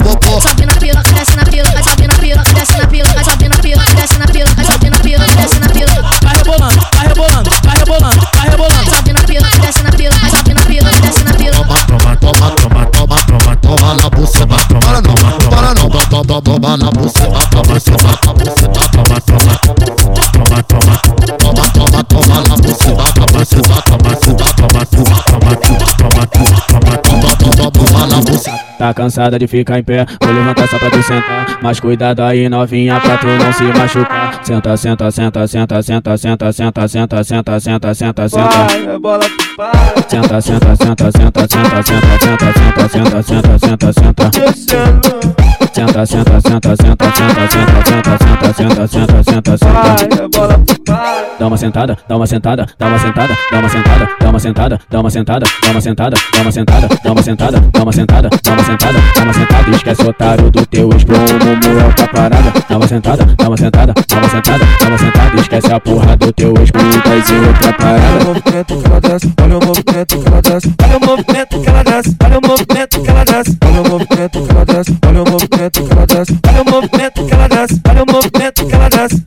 Tá 28.78 28.94
cansada 28.94 29.38
de 29.38 29.48
ficar 29.48 29.78
em 29.78 29.82
pé, 29.82 30.06
vou 30.22 30.32
levantar 30.32 30.68
só 30.68 30.78
pra 30.78 30.90
tu 30.90 31.02
sentar. 31.02 31.58
Mas 31.60 31.80
cuidado 31.80 32.22
aí, 32.22 32.48
novinha, 32.48 33.00
pra 33.00 33.18
tu 33.18 33.26
não 33.26 33.52
se 33.52 33.64
machucar. 33.64 34.40
Senta, 34.44 34.76
senta, 34.76 35.10
senta, 35.10 35.46
senta, 35.48 35.82
senta, 35.82 36.16
senta, 36.16 36.52
senta, 36.52 36.88
senta, 36.88 37.24
senta, 37.24 37.60
senta, 37.60 37.94
senta, 37.94 38.28
senta. 38.28 38.98
bola 39.00 39.47
Senta, 39.58 40.40
senta, 40.40 40.76
senta, 40.76 41.10
senta, 41.10 41.40
senta, 41.50 41.82
senta, 41.82 42.12
senta, 42.22 42.52
senta, 42.52 42.88
senta, 42.88 43.22
senta, 43.24 43.58
senta, 43.58 43.92
senta. 43.92 44.30
Senta, 45.74 46.06
senta, 46.06 46.40
senta, 46.40 46.76
senta, 46.76 47.06
senta, 47.10 47.48
senta, 47.50 48.14
senta, 48.14 48.54
senta, 48.54 48.86
senta, 48.86 49.22
senta, 49.24 49.58
senta. 49.58 50.78
Dá 51.40 51.46
uma 51.48 51.56
sentada, 51.56 51.98
dá 52.08 52.16
uma 52.16 52.26
sentada, 52.28 52.66
dá 52.78 52.86
uma 52.86 52.98
sentada, 53.00 53.36
dá 53.50 53.58
uma 53.58 53.68
sentada, 53.68 54.08
dá 54.20 54.30
uma 54.30 54.38
sentada, 54.38 54.80
dá 54.90 55.00
uma 55.00 55.10
sentada, 55.10 55.46
dá 55.60 55.70
uma 55.72 55.80
sentada, 55.80 56.16
dá 56.32 56.42
uma 56.42 56.52
sentada, 56.52 56.88
dá 57.02 57.12
uma 57.12 57.22
sentada, 57.22 57.60
dá 57.72 57.82
uma 57.82 57.92
sentada, 57.92 58.30
dá 58.30 58.52
uma 58.52 58.62
sentada, 58.64 58.98
dá 59.16 59.22
uma 59.22 59.32
sentada, 59.32 59.70
esquece 59.70 60.02
otário 60.02 60.50
do 60.50 60.66
teu 60.66 60.88
ex-promo, 60.92 61.26
moel 61.64 61.92
tá 61.96 62.06
parada, 62.06 62.52
dá 62.68 62.76
uma 62.76 62.86
sentada, 62.86 63.24
dá 63.24 63.48
uma 63.48 63.56
sentada, 63.56 63.92
dá 63.92 64.16
uma 64.16 64.28
sentada, 64.28 64.64
dá 64.80 64.86
uma 64.86 64.98
sentada, 64.98 65.40
esquece 65.40 65.72
a 65.72 65.80
porra 65.80 66.16
do 66.16 66.32
teu 66.32 66.54
ex-putas 66.58 67.28
e 67.28 67.34
outra 67.34 67.72
parada 67.72 69.47
olha 69.48 69.58
o 69.58 69.66
movimento 69.66 70.20
que 70.20 70.28
ela 70.28 70.42
desce, 70.42 70.74
olha 70.84 70.96
o 70.98 71.06
movimento 71.06 71.60
que 71.60 71.68
ela 71.68 71.82
desce, 71.82 72.16
olha 72.22 72.38
o 72.38 72.46
movimento 72.46 73.02
que 73.02 73.10
ela 73.10 73.24
desce, 73.24 73.58
olha 73.64 73.80
o 73.80 73.88
movimento 73.88 74.42
que 74.44 74.50
ela 74.50 74.64
desce, 74.64 74.98
olha 75.06 75.22
o 75.22 75.30
movimento 75.30 75.84
que 75.84 75.92
ela 75.92 76.06
desce, 76.06 76.40
olha 76.48 76.62
o 76.62 76.70
movimento 76.70 77.26
que 77.26 77.34
ela 77.34 77.48
desce, 77.48 77.80
olha 77.88 78.02
o 78.02 78.12
movimento 78.12 78.66
que 78.66 78.74
ela 78.74 78.88
desce. 78.88 79.22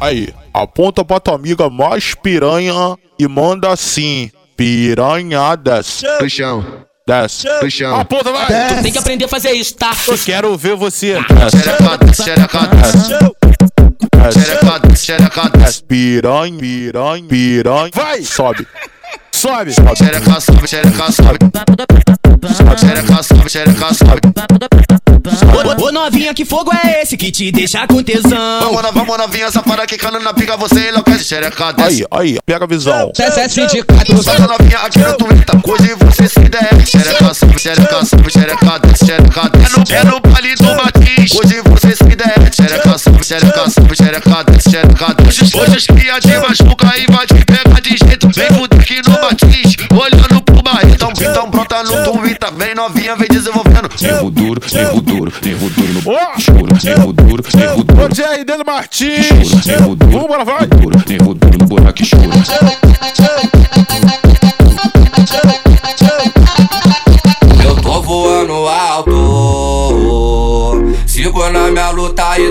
Aí, 0.00 0.32
aponta 0.54 1.04
pra 1.04 1.18
tua 1.20 1.34
amiga 1.34 1.68
mais 1.68 2.14
piranha 2.14 2.96
e 3.18 3.26
manda 3.26 3.70
assim, 3.70 4.30
piranhadas. 4.56 6.02
No. 6.02 6.85
Desce. 7.08 7.46
Do 7.60 7.70
chão. 7.70 8.00
Aponta, 8.00 8.32
vai. 8.32 8.46
Tu 8.78 8.82
tem 8.82 8.90
que 8.90 8.98
aprender 8.98 9.26
a 9.26 9.28
fazer 9.28 9.52
isso, 9.52 9.76
tá? 9.76 9.92
Eu 10.08 10.18
quero 10.18 10.56
ver 10.56 10.74
você. 10.74 11.16
Xereca 11.50 11.98
desce, 11.98 12.22
xereca 12.24 12.66
desce. 12.66 13.08
Xereca 14.32 14.78
desce, 14.80 15.06
xereca 15.06 15.48
desce. 15.50 15.84
Piranha, 15.84 16.58
piranha, 16.58 17.24
piranha. 17.28 17.90
Vai, 17.94 18.22
sobe. 18.24 18.66
Sobe, 19.36 19.70
sobe. 19.72 19.94
Xereca 19.96 20.40
sobe, 20.40 20.66
xereca 20.66 21.12
sobe. 21.12 21.38
Xereca 22.80 23.22
sobe, 23.22 23.48
xereca 23.50 23.94
sobe. 23.94 24.20
Ô, 25.78 25.92
novinha, 25.92 26.32
que 26.32 26.44
fogo 26.46 26.70
é 26.72 27.02
esse 27.02 27.16
que 27.18 27.30
te 27.30 27.52
deixa 27.52 27.86
com 27.86 28.02
tesão? 28.02 28.60
Vamos, 28.60 28.82
na- 28.82 28.90
vamos 28.90 29.18
novinha, 29.18 29.50
safada 29.50 29.84
quicando 29.86 30.18
na 30.20 30.32
pica, 30.32 30.56
você 30.56 30.88
enlouquece. 30.88 31.24
Xereca 31.24 31.72
desce. 31.72 32.06
Aí, 32.10 32.32
aí, 32.32 32.38
pega 32.46 32.64
a 32.64 32.68
visão. 32.68 33.12
Santa 33.14 34.46
novinha 34.48 34.78
aqui 34.78 35.00
no 35.00 35.14
Twitter, 35.18 35.60
hoje 35.68 35.94
você 36.00 36.28
se 36.28 36.40
der. 36.48 36.86
Xereca 36.86 37.34
sobe, 37.34 37.58
xereca 37.60 38.04
sobe, 38.06 38.30
xereca 38.32 38.78
desce, 38.78 39.04
xereca 39.04 39.48
desce. 39.50 39.92
É 39.92 40.02
no, 40.04 40.10
é 40.10 40.12
no 40.12 40.20
do 40.56 40.76
Martins, 40.76 41.32
hoje. 41.34 41.62
Xereca 43.26 43.68
sobe, 43.68 43.96
xereca 43.96 44.44
desce, 44.44 44.70
xereca 44.70 45.12
desce. 45.14 45.58
Hoje 45.58 45.76
os 45.78 45.86
cria 45.86 46.14
machuca 46.40 46.96
e 46.96 47.06
vai 47.12 47.26
te 47.26 47.44
pegar 47.44 47.80
de 47.80 47.96
jeito. 47.96 48.28
Vem 48.28 48.48
fuder 48.50 48.78
aqui 48.78 49.02
no 49.04 49.20
Martins, 49.20 49.76
olhando 49.90 50.40
pro 50.42 50.62
barril. 50.62 50.94
Então, 50.94 51.10
então 51.10 51.50
pronta 51.50 51.82
no 51.82 52.04
Twitter, 52.04 52.54
vem 52.54 52.76
novinha, 52.76 53.16
vem 53.16 53.26
desenvolvendo. 53.26 53.90
Nervo 54.00 54.30
duro, 54.30 54.60
nervo 54.72 55.00
duro, 55.00 55.32
nervo 55.42 55.70
duro 55.70 55.92
no 55.92 56.00
choro, 56.40 56.68
nervo 56.84 57.12
duro, 57.12 57.42
nervo 57.52 57.82
duro, 57.82 58.04
Ô, 58.04 58.14
Jerry 58.14 58.44
Dele 58.44 58.62
Martins. 58.64 59.66
nervo 59.66 59.96
duro, 59.96 60.12
Vamos, 60.12 60.28
bora, 60.28 60.44
vai. 60.44 60.66
duro, 60.68 61.02
nervo 61.08 61.34
duro 61.34 61.58
no 61.58 61.66
buraco 61.66 62.02
escuro. 62.04 62.30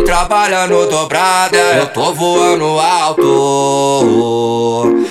Trabalhando 0.05 0.87
dobrada. 0.89 1.57
Eu 1.57 1.87
tô 1.87 2.13
voando 2.13 2.79
alto. 2.79 3.23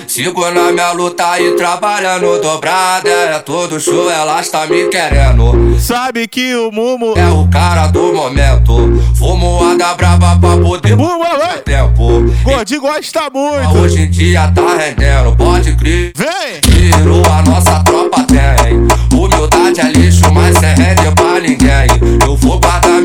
Sigo 0.07 0.49
na 0.49 0.71
minha 0.71 0.91
luta 0.93 1.39
e 1.39 1.51
trabalhando 1.51 2.41
dobrada. 2.41 3.09
É 3.09 3.37
todo 3.39 3.79
show, 3.79 4.09
ela 4.09 4.39
está 4.39 4.65
me 4.65 4.87
querendo. 4.87 5.75
Sabe 5.79 6.27
que 6.27 6.55
o 6.55 6.71
Mumu 6.71 7.13
É 7.17 7.27
o 7.27 7.47
cara 7.49 7.87
do 7.87 8.13
momento. 8.13 8.73
Fumoada 9.15 9.93
brava 9.95 10.37
pra 10.39 10.57
poder 10.57 10.95
Mumu, 10.95 11.19
vai. 11.37 11.57
tempo. 11.59 12.23
Gordinho 12.43 12.81
gosta 12.81 13.29
muito. 13.33 13.77
Hoje 13.77 14.01
em 14.03 14.09
dia 14.09 14.51
tá 14.55 14.77
rendendo, 14.77 15.35
pode 15.35 15.75
crer. 15.75 16.13
Vem. 16.15 16.61
Tiro 16.61 17.21
a 17.29 17.41
nossa 17.41 17.83
tropa 17.83 18.23
tem. 18.23 18.87
Humildade 19.17 19.81
é 19.81 19.91
lixo, 19.91 20.31
mas 20.31 20.57
sem 20.57 20.73
rende 20.75 21.11
pra 21.13 21.39
ninguém. 21.41 21.87
Eu 22.25 22.34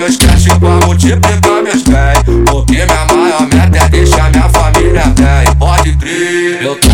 meus 0.01 0.17
cash 0.17 0.47
pra 0.59 0.87
multiplicar 0.87 1.63
meus 1.63 1.83
bens. 1.83 2.25
Porque 2.51 2.87
minha 2.87 3.05
maior 3.05 3.43
meta 3.53 3.85
é 3.85 3.89
deixar 3.91 4.31
minha 4.31 4.49
família 4.49 5.05
bem. 5.15 5.55
Pode 5.59 5.93
crer, 5.99 6.63
eu 6.63 6.75
tô 6.77 6.90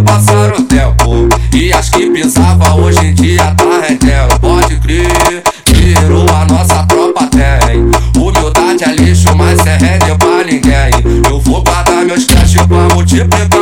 passar 0.00 0.52
o 0.52 0.62
tempo. 0.62 1.28
E 1.54 1.72
as 1.72 1.88
que 1.88 2.10
pisava 2.10 2.74
hoje 2.74 3.06
em 3.06 3.14
dia 3.14 3.54
tá 3.54 3.86
rendendo. 3.88 4.38
Pode 4.40 4.76
crer, 4.76 5.42
tirou 5.64 6.26
a 6.28 6.44
nossa 6.46 6.82
tropa 6.84 7.28
tem. 7.28 7.90
Humildade 8.20 8.84
é 8.84 8.94
lixo, 8.94 9.34
mas 9.36 9.60
sem 9.60 9.78
rende 9.78 10.14
pra 10.18 10.44
ninguém. 10.44 11.24
Eu 11.28 11.40
vou 11.40 11.62
guardar 11.62 12.04
meus 12.04 12.24
cash 12.24 12.54
pra 12.66 12.94
multiplicar 12.94 13.55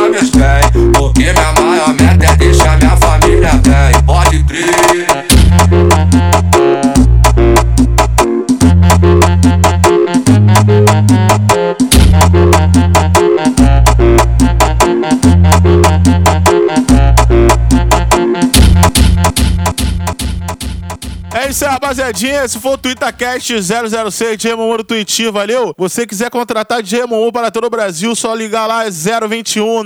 É 21.37 21.49
isso 21.49 21.65
aí, 21.65 21.71
rapaziadinha. 21.71 22.45
Esse 22.45 22.57
foi 22.57 22.71
o 22.71 22.77
TwitterCast 22.77 23.61
006 24.09 24.37
de 24.37 24.47
Remomo 24.47 24.77
do 24.77 24.85
Twitch, 24.85 25.19
valeu? 25.33 25.73
Você 25.77 26.07
quiser 26.07 26.29
contratar 26.29 26.81
de 26.81 26.95
Remomo 26.95 27.29
para 27.29 27.51
todo 27.51 27.65
o 27.65 27.69
Brasil, 27.69 28.15
só 28.15 28.33
ligar 28.33 28.65
lá 28.65 28.85
021 28.85 29.83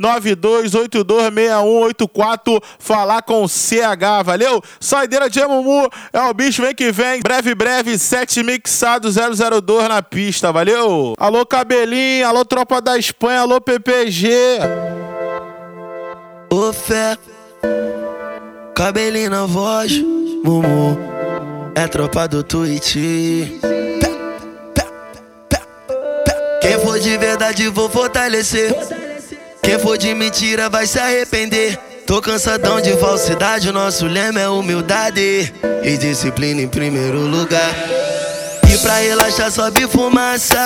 992826184, 0.00 2.60
falar 2.80 3.22
com 3.22 3.46
CH, 3.46 4.24
valeu? 4.24 4.60
Saideira 4.80 5.30
de 5.30 5.38
Remomo 5.38 5.88
é 6.12 6.20
o 6.22 6.34
bicho, 6.34 6.60
vem 6.60 6.74
que 6.74 6.90
vem. 6.90 7.20
Breve, 7.22 7.54
breve, 7.54 7.96
7 7.96 8.42
mixado 8.42 9.08
002 9.12 9.88
na 9.88 10.02
pista, 10.02 10.50
valeu? 10.50 11.14
Alô, 11.18 11.46
cabelinho, 11.46 12.26
alô, 12.26 12.44
tropa 12.44 12.80
da 12.80 12.98
Espanha, 12.98 13.42
alô, 13.42 13.60
PPG. 13.60 14.58
Ô 16.50 16.72
fé, 16.72 17.16
cabelinho 18.74 19.30
na 19.30 19.46
voz, 19.46 20.02
Mumu, 20.44 20.98
é 21.74 21.88
tropa 21.88 22.28
do 22.28 22.42
Twitch. 22.42 22.96
Quem 26.60 26.78
for 26.82 27.00
de 27.00 27.16
verdade 27.16 27.66
vou 27.68 27.88
fortalecer. 27.88 28.76
Quem 29.62 29.78
for 29.78 29.96
de 29.96 30.14
mentira 30.14 30.68
vai 30.68 30.86
se 30.86 30.98
arrepender. 30.98 31.78
Tô 32.06 32.20
cansadão 32.20 32.78
de 32.78 32.94
falsidade, 32.98 33.70
o 33.70 33.72
nosso 33.72 34.06
lema 34.06 34.38
é 34.38 34.46
humildade 34.46 35.50
e 35.82 35.96
disciplina 35.96 36.60
em 36.60 36.68
primeiro 36.68 37.20
lugar. 37.20 37.74
E 38.70 38.76
pra 38.82 38.96
relaxar 38.96 39.50
sobe 39.50 39.88
fumaça. 39.88 40.58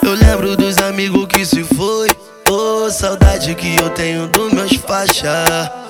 Eu 0.00 0.12
lembro 0.12 0.56
dos 0.56 0.78
amigos 0.78 1.26
que 1.26 1.44
se 1.44 1.64
foi. 1.64 2.08
Ô, 2.48 2.88
saudade 2.88 3.52
que 3.56 3.74
eu 3.82 3.90
tenho 3.90 4.28
dos 4.28 4.52
meus 4.52 4.76
faixa. 4.76 5.44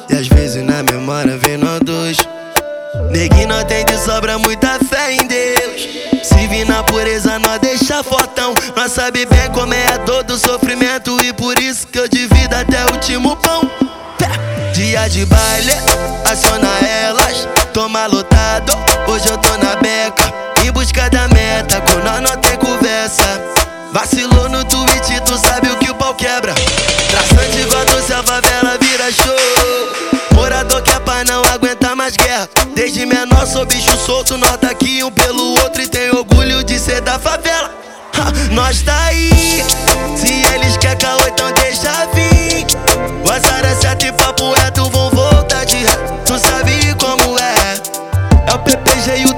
E 0.09 0.15
às 0.15 0.27
vezes 0.29 0.65
na 0.65 0.83
memória 0.83 1.37
vem 1.37 1.59
nós 1.59 1.79
dois. 1.81 2.17
Neguinho 3.13 3.63
tem 3.67 3.85
de 3.85 3.99
sobra 3.99 4.39
muita 4.39 4.79
fé 4.89 5.13
em 5.13 5.27
Deus. 5.27 5.87
Se 6.23 6.47
vir 6.49 6.67
na 6.67 6.83
pureza, 6.83 7.39
nós 7.39 7.61
deixa 7.61 8.03
fortão. 8.03 8.55
Nós 8.75 8.91
sabe 8.93 9.27
bem 9.27 9.51
como 9.53 9.75
é 9.75 9.87
a 9.93 9.99
dor 9.99 10.25
do 10.25 10.39
sofrimento. 10.39 11.15
E 11.23 11.31
por 11.35 11.59
isso 11.59 11.87
que 11.89 11.99
eu 11.99 12.09
divido 12.09 12.57
até 12.57 12.87
o 12.87 12.93
último 12.93 13.37
pão. 13.37 13.71
Dia 14.73 15.09
de 15.11 15.27
baile, 15.27 15.73
aciona 16.25 16.71
elas. 16.89 17.47
Toma 17.75 18.07
lotado, 18.07 18.73
hoje 19.07 19.29
eu 19.29 19.37
tô 19.37 19.59
na 19.59 19.77
beca. 19.77 20.33
Em 20.65 20.73
busca 20.73 21.11
da 21.11 21.29
meta, 21.29 21.83
com 21.83 21.99
nós 21.99 22.23
não 22.23 22.41
tem 22.41 22.57
conversa. 22.57 23.43
Vacilou 23.93 24.49
no 24.49 24.65
tweet, 24.65 25.21
tu 25.27 25.37
sabe 25.37 25.69
o 25.69 25.77
que 25.77 25.91
o 25.91 25.95
pau 25.95 26.15
quebra. 26.15 26.55
Traçante 27.11 27.61
igual 27.61 27.85
doce, 27.85 28.13
a 28.15 28.23
favela 28.23 28.79
vira 28.81 29.13
show. 29.13 30.02
Desde 32.93 33.07
menor 33.07 33.47
sou 33.47 33.65
bicho 33.65 33.97
solto, 34.05 34.37
nota 34.37 34.67
aqui 34.67 35.03
um 35.03 35.11
pelo 35.11 35.53
outro 35.63 35.81
e 35.81 35.89
tem 35.89 36.11
orgulho 36.11 36.63
de 36.63 36.79
ser 36.79 37.01
da 37.01 37.19
favela. 37.19 37.71
Ha, 38.19 38.53
nós 38.53 38.83
tá 38.83 39.05
aí. 39.05 39.65
Se 40.15 40.31
eles 40.55 40.77
querem 40.77 40.99
caô, 40.99 41.19
então 41.27 41.51
deixa 41.53 41.91
vir. 42.13 42.67
O 43.27 43.33
azar 43.33 43.65
é 43.65 43.75
certo 43.77 44.05
e 44.05 44.13
papo 44.13 44.53
reto 44.53 44.91
vão 44.91 45.09
voltar 45.09 45.65
de 45.65 45.79
ré. 45.79 45.97
Tu 46.27 46.39
sabe 46.39 46.95
como 46.97 47.39
é. 47.39 47.81
É 48.47 48.55
o 48.55 48.59
PPG 48.59 49.23
e 49.23 49.25
o 49.25 49.35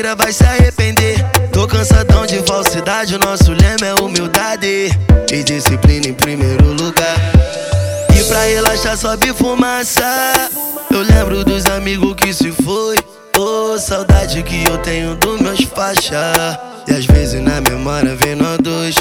mentira, 0.00 0.14
vai 0.16 0.32
se 0.32 0.44
arrepender. 0.44 1.16
Tô 1.52 1.66
cansadão 1.66 2.24
de 2.24 2.38
falsidade, 2.40 3.18
nosso 3.18 3.52
lema 3.52 3.86
é 3.86 3.94
humildade. 4.00 4.90
E 5.30 5.42
disciplina 5.44 6.08
em 6.08 6.14
primeiro 6.14 6.72
lugar. 6.72 7.16
E 8.18 8.24
pra 8.24 8.44
relaxar, 8.44 8.96
sobe 8.96 9.32
fumaça. 9.34 10.02
Eu 10.90 11.02
lembro 11.02 11.44
dos 11.44 11.66
amigos 11.66 12.14
que 12.14 12.32
se 12.32 12.50
foi. 12.50 12.96
Ô, 13.38 13.78
saudade 13.78 14.42
que 14.42 14.64
eu 14.64 14.78
tenho 14.78 15.14
dos 15.16 15.40
meus 15.40 15.62
faixa. 15.64 16.32
E 16.88 16.92
às 16.92 17.04
vezes 17.04 17.40
na 17.42 17.60
memória 17.60 18.16
vem 18.16 18.34
nós 18.34 18.58
dois. 18.58 18.94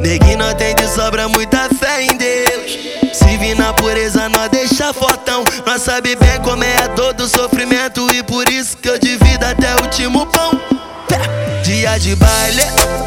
Neguinho 0.00 0.54
tem 0.56 0.74
de 0.74 0.88
sobra 0.88 1.28
muita 1.28 1.68
fé 1.78 2.02
em 2.02 2.16
Deus. 2.16 2.78
Se 3.12 3.36
vir 3.38 3.56
na 3.56 3.72
pureza, 3.72 4.28
nós 4.28 4.48
deixa 4.50 4.92
fortão. 4.92 5.44
Nós 5.66 5.82
sabe 5.82 6.16
bem 6.16 6.40
como 6.42 6.64
é 6.64 6.76
a 6.82 6.88
dor 6.88 7.12
do 7.14 7.28
sofrimento. 7.28 8.06
E 8.14 8.22
por 8.22 8.48
isso 8.48 8.76
que 8.76 8.88
eu 8.88 8.98
divido 8.98 9.44
até 9.44 9.74
o 9.76 9.82
último 9.82 10.26
pão. 10.26 10.50
Dia 11.62 11.98
de 11.98 12.16
baile, 12.16 12.62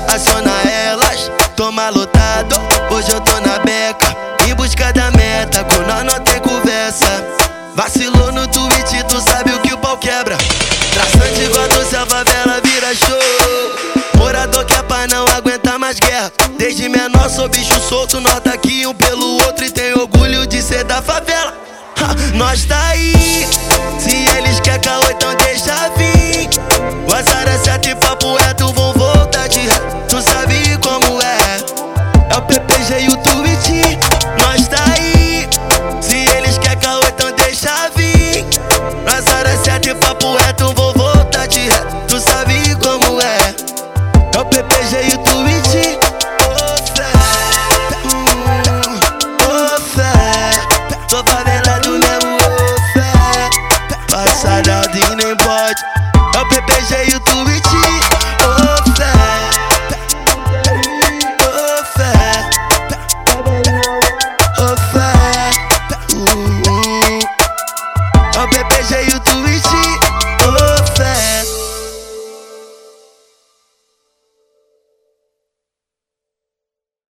aciona 0.08 0.52
elas. 0.70 1.32
Toma 1.56 1.90
lotado, 1.90 2.56
hoje 2.92 3.12
eu 3.12 3.22
tô 3.22 3.40
na 3.40 3.60
beca. 3.60 4.16
Em 4.48 4.54
busca 4.54 4.92
da 4.94 5.10
meta, 5.12 5.64
com 5.64 5.82
nós 5.84 6.04
não 6.04 6.20
tem 6.24 6.40
conversa. 6.40 7.26
Vacilou 7.76 8.32
no 8.32 8.48
tweet, 8.48 9.04
tu 9.10 9.20
sabe 9.22 9.52
o 9.52 9.60
que 9.60 9.74
o 9.74 9.78
pau 9.78 9.98
quebra. 9.98 10.38
Traçante 10.94 11.42
igual 11.42 11.66
a 11.66 12.06
favela 12.06 12.62
vira 12.64 12.96
show. 12.96 14.16
Morador 14.18 14.64
que 14.66 14.74
é 14.74 14.82
pai 14.84 15.08
não 15.08 15.26
aguenta 15.28 15.45
mais 15.86 16.00
guerra. 16.00 16.32
Desde 16.58 16.90
menor 16.90 17.30
sou 17.30 17.48
bicho 17.48 17.80
solto, 17.80 18.20
nota 18.20 18.50
aqui 18.50 18.88
um 18.88 18.94
pelo 18.96 19.44
outro 19.44 19.64
e 19.64 19.70
tem 19.70 19.94
orgulho 19.94 20.48
de 20.48 20.60
ser 20.60 20.84
da 20.84 21.00
favela. 21.00 21.54
Ha, 22.02 22.36
nós 22.36 22.66
tá 22.66 22.88
aí. 22.88 23.48
Se 24.00 24.16
eles 24.36 24.60
querem 24.62 24.82
caô, 24.82 25.04
então 25.12 25.36
deixa 25.36 25.76
vir. 25.96 26.50
O 27.08 27.14
azar 27.14 27.48
é 27.48 27.58
certo 27.60 27.88
e 27.88 27.96
papo 27.96 28.34
reto, 28.36 28.74
vão 28.74 28.94
voltar 28.94 29.48
de. 29.48 29.60
Tu 30.10 30.22
sabe 30.24 30.76
como 30.82 31.22
é. 31.22 32.34
É 32.34 32.38
o 32.38 32.42
PPG 32.42 33.02
e 33.02 33.08
o 33.10 33.18
tweet. 33.18 33.35